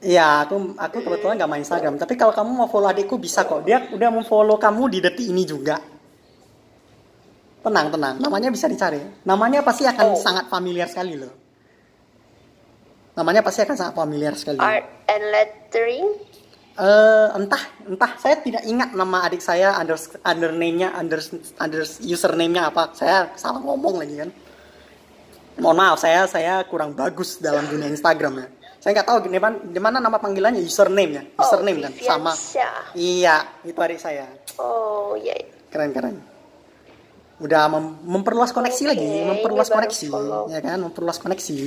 Iya, 0.03 0.43
aku 0.43 0.75
aku 0.75 0.97
kebetulan 0.99 1.39
nggak 1.39 1.47
main 1.47 1.63
Instagram. 1.63 1.95
Tapi 1.95 2.19
kalau 2.19 2.35
kamu 2.35 2.51
mau 2.51 2.67
follow 2.67 2.91
adikku 2.91 3.15
bisa 3.15 3.47
kok. 3.47 3.63
Dia 3.63 3.87
udah 3.87 4.11
mau 4.11 4.19
follow 4.27 4.59
kamu 4.59 4.91
di 4.91 4.99
detik 4.99 5.31
ini 5.31 5.47
juga. 5.47 5.79
Tenang, 7.63 7.87
tenang. 7.87 8.19
Namanya 8.19 8.51
bisa 8.51 8.67
dicari. 8.67 8.99
Namanya 9.23 9.63
pasti 9.63 9.87
akan 9.87 10.05
Oh. 10.11 10.19
sangat 10.19 10.51
familiar 10.51 10.91
sekali 10.91 11.15
loh. 11.15 11.31
Namanya 13.15 13.39
pasti 13.47 13.63
akan 13.63 13.75
sangat 13.79 13.95
familiar 13.95 14.35
sekali. 14.35 14.59
Art 14.59 14.83
and 15.07 15.23
lettering. 15.31 16.07
Eh, 16.73 17.27
entah, 17.37 17.61
entah. 17.85 18.17
Saya 18.17 18.41
tidak 18.41 18.65
ingat 18.65 18.97
nama 18.97 19.29
adik 19.29 19.45
saya 19.45 19.77
under 19.77 19.93
under 20.25 20.49
name-nya, 20.49 20.97
under 20.97 21.21
under 21.61 21.85
username-nya 22.01 22.73
apa. 22.73 22.97
Saya 22.97 23.29
salah 23.37 23.61
ngomong 23.61 24.01
lagi 24.01 24.17
kan. 24.17 24.29
Mohon 25.61 25.77
maaf, 25.77 25.97
saya 26.01 26.25
saya 26.25 26.65
kurang 26.65 26.97
bagus 26.97 27.37
dalam 27.37 27.69
dunia 27.69 27.85
Instagram 27.85 28.41
ya. 28.41 28.47
Saya 28.81 28.99
nggak 28.99 29.05
tahu 29.05 29.17
di 29.23 29.37
mana, 29.37 29.55
di 29.61 29.79
mana 29.79 29.97
nama 30.01 30.17
panggilannya 30.17 30.59
username 30.59 31.11
ya, 31.13 31.23
Oh, 31.37 31.45
username 31.45 31.77
kan, 31.79 31.91
Vivian 31.93 32.09
sama. 32.09 32.31
Syah. 32.33 32.83
Iya, 32.97 33.35
itu 33.63 33.77
adik 33.77 34.01
saya. 34.01 34.25
Oh, 34.57 35.13
iya. 35.15 35.37
Keren 35.69 35.93
keren. 35.93 36.19
Udah 37.37 37.69
mem- 37.69 38.01
memperluas 38.03 38.49
koneksi 38.49 38.83
Oke, 38.83 38.91
lagi, 38.91 39.07
memperluas 39.23 39.69
koneksi, 39.69 40.05
follow. 40.09 40.43
ya 40.49 40.59
kan, 40.59 40.81
memperluas 40.81 41.15
koneksi. 41.15 41.61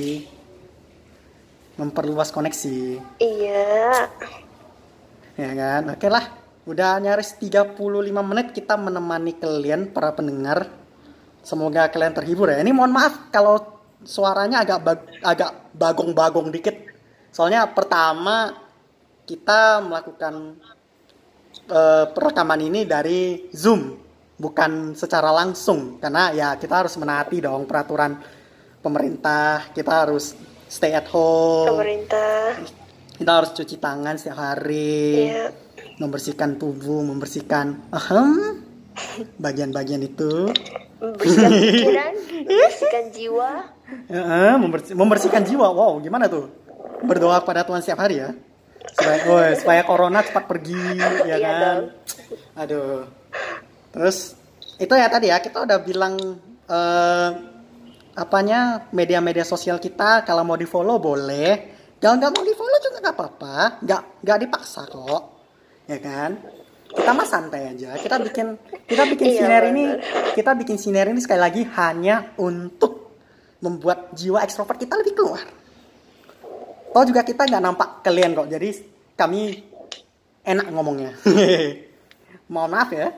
Memperluas 1.77 2.29
koneksi. 2.29 2.77
Iya. 3.17 4.11
Ya 5.37 5.53
kan? 5.53 5.93
Oke 5.93 6.09
lah. 6.09 6.25
Udah 6.67 6.99
nyaris 6.99 7.37
35 7.39 7.79
menit 8.25 8.51
kita 8.51 8.75
menemani 8.75 9.37
kalian 9.37 9.93
para 9.93 10.11
pendengar. 10.11 10.67
Semoga 11.45 11.87
kalian 11.87 12.11
terhibur 12.11 12.51
ya. 12.51 12.59
Ini 12.59 12.75
mohon 12.75 12.91
maaf 12.91 13.31
kalau 13.31 13.61
suaranya 14.03 14.65
agak 14.65 14.79
bag- 14.83 15.07
agak 15.23 15.51
bagong-bagong 15.77 16.51
dikit. 16.51 16.75
Soalnya 17.31 17.69
pertama 17.71 18.51
kita 19.23 19.79
melakukan 19.85 20.59
eh, 21.67 22.05
perekaman 22.11 22.61
ini 22.67 22.83
dari 22.83 23.47
Zoom, 23.55 23.95
bukan 24.35 24.95
secara 24.95 25.31
langsung 25.31 25.99
karena 25.99 26.31
ya 26.31 26.49
kita 26.55 26.83
harus 26.83 26.95
menaati 26.99 27.43
dong 27.43 27.63
peraturan 27.63 28.19
pemerintah. 28.83 29.71
Kita 29.71 30.03
harus 30.03 30.35
stay 30.67 30.91
at 30.91 31.07
home. 31.07 31.79
Pemerintah. 31.79 32.86
Kita 33.17 33.31
harus 33.33 33.51
cuci 33.51 33.75
tangan 33.77 34.15
setiap 34.15 34.37
hari 34.37 35.27
Iya. 35.27 35.49
membersihkan 35.97 36.55
tubuh, 36.55 37.01
membersihkan 37.01 37.89
ahem, 37.89 38.61
bagian-bagian 39.35 40.01
itu 40.01 40.49
membersihkan 40.97 41.51
pikiran 41.73 42.13
membersihkan 42.45 43.05
jiwa 43.11 43.51
Heeh, 44.07 44.53
membersih- 44.57 44.93
membersihkan 44.93 45.43
jiwa. 45.43 45.67
Wow, 45.67 45.97
gimana 45.97 46.27
tuh? 46.27 46.51
Berdoa 47.01 47.39
pada 47.39 47.63
Tuhan 47.63 47.79
setiap 47.79 48.03
hari 48.03 48.19
ya. 48.19 48.35
Supaya, 48.87 49.17
oh, 49.25 49.41
supaya 49.55 49.81
corona 49.81 50.19
cepat 50.21 50.43
pergi, 50.45 50.75
ya 50.97 51.07
Iya 51.25 51.37
kan? 51.39 51.57
dong. 51.57 51.79
Aduh. 52.55 53.07
Terus 53.89 54.35
itu 54.75 54.91
ya 54.91 55.07
tadi 55.07 55.27
ya 55.27 55.39
kita 55.39 55.63
udah 55.63 55.79
bilang 55.79 56.19
eh, 56.67 57.29
apanya 58.13 58.59
media-media 58.91 59.41
sosial 59.41 59.77
kita 59.77 60.21
kalau 60.21 60.43
mau 60.43 60.55
di 60.55 60.65
follow 60.65 60.99
boleh. 60.99 61.73
Kalau 61.95 62.13
nggak 62.13 62.31
mau 62.31 62.43
di 62.43 62.53
follow 62.53 62.66
apa-apa. 63.17 63.81
Nggak 63.81 64.01
nggak 64.21 64.37
dipaksa 64.45 64.85
kok, 64.85 65.23
ya 65.89 65.97
kan? 65.97 66.31
Kita 66.87 67.11
mah 67.11 67.27
santai 67.27 67.73
aja. 67.73 67.97
Kita 67.97 68.21
bikin 68.21 68.47
kita 68.85 69.03
bikin 69.09 69.27
Iya, 69.27 69.39
siner 69.43 69.63
ini 69.73 69.85
kita 70.37 70.51
bikin 70.53 70.77
siner 70.77 71.09
ini 71.09 71.19
sekali 71.19 71.41
lagi 71.41 71.61
hanya 71.65 72.37
untuk 72.37 73.17
membuat 73.59 74.13
jiwa 74.13 74.45
ekstrovert 74.45 74.77
kita 74.77 74.95
lebih 75.01 75.17
keluar. 75.17 75.43
Oh 76.93 77.03
juga 77.03 77.25
kita 77.25 77.43
nggak 77.43 77.63
nampak 77.63 77.89
kalian 78.05 78.37
kok, 78.37 78.47
jadi 78.47 78.69
kami 79.17 79.61
enak 80.47 80.65
ngomongnya. 80.71 81.11
Mohon 82.53 82.71
maaf 82.71 82.89
ya, 82.95 83.11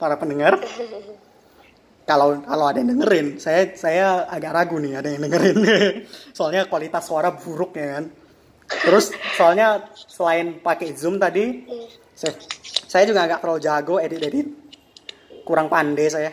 para 0.00 0.16
pendengar. 0.16 0.56
Kalau 2.06 2.38
kalau 2.46 2.70
ada 2.70 2.78
yang 2.78 2.94
dengerin, 2.94 3.42
saya 3.42 3.74
saya 3.74 4.30
agak 4.30 4.54
ragu 4.54 4.78
nih 4.78 4.94
ada 4.94 5.10
yang 5.10 5.26
dengerin. 5.26 5.58
soalnya 6.38 6.70
kualitas 6.70 7.02
suara 7.02 7.34
buruk 7.34 7.74
ya 7.74 7.98
kan. 7.98 8.04
Terus 8.66 9.14
soalnya 9.38 9.86
selain 9.94 10.58
pakai 10.58 10.90
zoom 10.94 11.22
tadi, 11.22 11.66
saya, 12.14 12.34
saya 12.86 13.04
juga 13.06 13.26
nggak 13.26 13.40
terlalu 13.42 13.60
jago 13.62 13.94
edit-edit, 14.02 14.46
kurang 15.46 15.70
pandai 15.70 16.08
saya. 16.10 16.32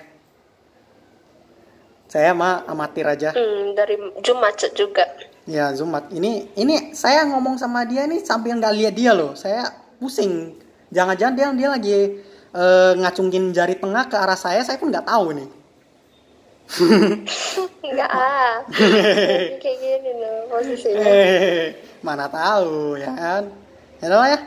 Saya 2.10 2.34
mah 2.38 2.66
amatir 2.70 3.06
aja. 3.10 3.34
hmm, 3.34 3.74
dari 3.74 3.98
Zoom 4.22 4.38
macet 4.38 4.78
juga 4.78 5.02
Ya 5.50 5.74
Zumat, 5.74 6.08
ini 6.14 6.48
ini 6.56 6.96
saya 6.96 7.26
ngomong 7.28 7.60
sama 7.60 7.84
dia 7.84 8.08
nih 8.08 8.24
sambil 8.24 8.56
nggak 8.56 8.76
lihat 8.80 8.94
dia 8.96 9.12
loh. 9.12 9.36
Saya 9.36 9.68
pusing. 10.00 10.56
Jangan-jangan 10.94 11.36
dia 11.36 11.48
dia 11.52 11.70
lagi 11.74 11.98
eh, 12.54 12.92
ngacungin 12.96 13.52
jari 13.52 13.76
tengah 13.76 14.08
ke 14.08 14.16
arah 14.16 14.40
saya, 14.40 14.64
saya 14.64 14.80
pun 14.80 14.88
nggak 14.88 15.04
tahu 15.04 15.36
nih. 15.36 15.50
enggak 17.84 18.10
ah 18.10 18.64
kayak 19.62 19.78
gini 19.84 20.12
loh 20.16 20.48
posisinya 20.48 21.06
mana 22.04 22.28
tahu 22.28 23.00
ya 23.00 23.10
kan. 23.16 23.44
Ya 24.04 24.08
lah 24.12 24.28
ya. 24.30 24.40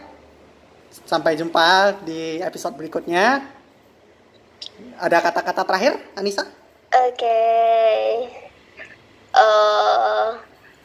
Sampai 1.08 1.34
jumpa 1.34 1.98
di 2.04 2.38
episode 2.44 2.76
berikutnya. 2.76 3.42
Ada 5.00 5.24
kata-kata 5.24 5.64
terakhir, 5.64 5.96
Anissa? 6.16 6.44
Oke. 6.92 7.40
Eh, 9.36 10.28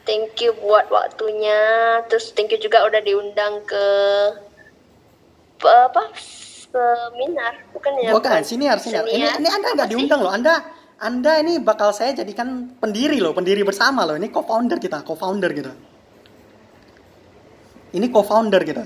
thank 0.03 0.36
you 0.39 0.51
buat 0.59 0.88
waktunya. 0.91 1.59
Terus 2.07 2.32
thank 2.36 2.51
you 2.51 2.59
juga 2.59 2.84
udah 2.88 2.99
diundang 3.03 3.63
ke 3.63 3.86
apa? 5.63 6.11
Seminar, 6.72 7.67
bukan 7.76 7.91
ya? 7.99 8.15
Bukan, 8.15 8.39
siniar, 8.47 8.80
siniar. 8.80 9.03
Ini, 9.03 9.43
ini 9.43 9.47
Anda 9.51 9.76
nggak 9.76 9.89
diundang 9.91 10.19
loh. 10.24 10.32
Anda 10.32 10.63
Anda 11.01 11.41
ini 11.41 11.59
bakal 11.59 11.91
saya 11.91 12.13
jadikan 12.15 12.78
pendiri 12.80 13.19
loh, 13.19 13.36
pendiri 13.36 13.65
bersama 13.65 14.07
loh. 14.07 14.15
Ini 14.15 14.32
co-founder 14.32 14.80
kita, 14.80 15.03
co-founder 15.03 15.51
kita. 15.51 15.91
Ini 17.92 18.08
co-founder 18.08 18.62
kita. 18.64 18.84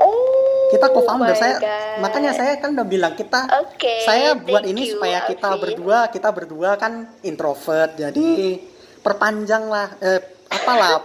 Oh, 0.00 0.70
Kita 0.70 0.86
co-founder. 0.90 1.34
Saya 1.34 1.56
God. 1.58 1.98
makanya 2.02 2.32
saya 2.32 2.56
kan 2.58 2.74
udah 2.74 2.86
bilang 2.86 3.14
kita 3.14 3.46
Oke, 3.66 4.06
saya 4.06 4.38
buat 4.38 4.64
ini 4.64 4.86
you, 4.88 4.96
supaya 4.96 5.26
kita 5.26 5.54
Alvin. 5.54 5.62
berdua, 5.76 5.98
kita 6.10 6.28
berdua 6.30 6.70
kan 6.78 7.10
introvert. 7.22 7.94
Jadi 7.94 8.58
perpanjang 9.02 9.66
lah 9.66 9.88
eh, 10.00 10.20
apalah 10.50 11.04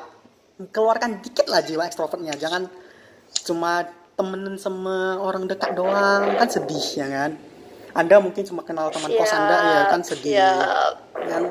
keluarkan 0.72 1.20
dikit 1.22 1.46
lah 1.50 1.62
jiwa 1.62 1.86
ekstrovertnya. 1.86 2.38
Jangan 2.40 2.70
cuma 3.46 3.86
temenan 4.16 4.56
sama 4.56 5.20
orang 5.20 5.44
dekat 5.46 5.76
doang 5.76 6.34
kan 6.40 6.48
sedih 6.48 6.86
ya 6.96 7.08
kan. 7.10 7.32
Anda 7.96 8.20
mungkin 8.20 8.44
cuma 8.44 8.64
kenal 8.64 8.92
teman 8.92 9.12
kos 9.12 9.32
Anda 9.32 9.58
ya 9.60 9.82
kan 9.92 10.02
sedih. 10.02 10.34
Siap. 10.40 10.94
Dan 11.28 11.44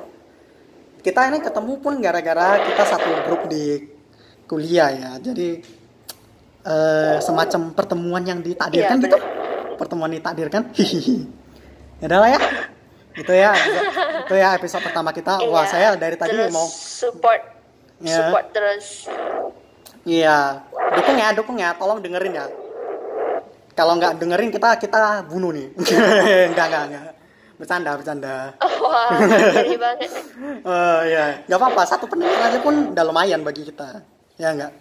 kita 1.05 1.21
ini 1.29 1.39
ketemu 1.45 1.73
pun 1.85 2.01
gara-gara 2.01 2.63
kita 2.65 2.83
satu 2.89 3.11
grup 3.29 3.43
di 3.53 3.94
kuliah 4.45 4.91
ya. 4.93 5.11
Jadi 5.21 5.61
eh, 6.65 7.17
semacam 7.21 7.61
pertemuan 7.73 8.23
yang 8.25 8.41
ditakdirkan 8.41 8.97
Iya, 9.01 9.05
gitu. 9.09 9.19
Pertemuan 9.77 10.11
ditakdirkan. 10.13 10.71
Hihihi. 10.77 11.17
Ya 12.01 12.07
udah 12.11 12.19
lah 12.21 12.31
ya. 12.35 12.41
Itu 13.15 13.33
ya. 13.33 13.53
Itu 14.27 14.35
ya 14.35 14.49
episode 14.59 14.83
pertama 14.83 15.15
kita. 15.15 15.39
Wah, 15.47 15.65
Iya, 15.65 15.71
saya 15.71 15.89
dari 15.95 16.17
tadi 16.19 16.35
terus 16.35 16.51
mau 16.53 16.67
support 16.67 17.43
Ya. 18.03 18.27
support 18.27 18.51
terus. 18.51 19.07
Iya, 20.05 20.61
dukung 20.93 21.17
ya, 21.17 21.29
dukung 21.33 21.57
ya, 21.57 21.73
tolong 21.81 22.05
dengerin 22.05 22.37
ya. 22.37 22.45
Kalau 23.73 23.97
nggak 23.97 24.21
dengerin 24.21 24.53
kita 24.53 24.77
kita 24.77 25.25
bunuh 25.25 25.51
nih. 25.55 25.73
enggak, 26.53 26.67
enggak, 26.69 26.83
enggak. 26.93 27.15
Bercanda, 27.55 27.91
bercanda. 27.97 28.35
Wah, 28.61 29.15
ngeri 29.17 29.79
banget. 29.79 30.11
Eh 30.67 31.01
ya, 31.15 31.25
nggak 31.49 31.59
apa-apa. 31.59 31.83
Satu 31.89 32.05
pendengar 32.05 32.51
aja 32.51 32.59
pun 32.61 32.93
udah 32.93 33.05
lumayan 33.07 33.41
bagi 33.41 33.65
kita. 33.65 34.03
Ya 34.39 34.51
enggak. 34.51 34.73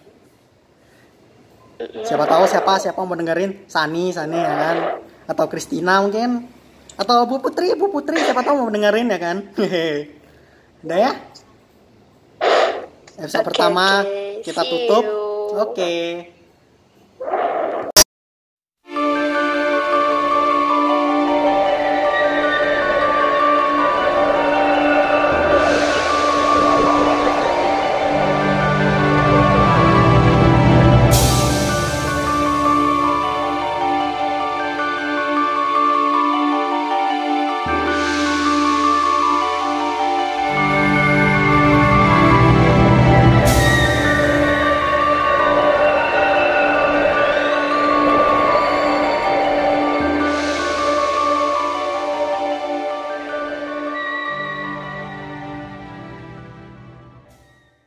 Siapa 2.06 2.24
tahu 2.26 2.44
siapa 2.46 2.72
siapa 2.78 3.00
mau 3.02 3.18
dengerin 3.18 3.66
Sani, 3.66 4.14
Sani 4.14 4.38
ya 4.38 4.54
kan, 4.54 4.76
atau 5.26 5.46
Kristina 5.50 5.98
mungkin, 6.02 6.46
atau 6.94 7.26
Bu 7.26 7.42
Putri, 7.42 7.74
Bu 7.74 7.90
Putri 7.90 8.22
siapa 8.22 8.46
tahu 8.46 8.66
mau 8.66 8.70
dengerin 8.70 9.10
ya 9.10 9.18
kan. 9.18 9.36
Udah 10.86 10.98
ya. 10.98 11.12
Episode 13.14 13.46
Oke, 13.46 13.48
pertama 13.54 14.02
oke. 14.02 14.42
kita 14.42 14.62
tutup. 14.66 15.04
Oke. 15.54 16.33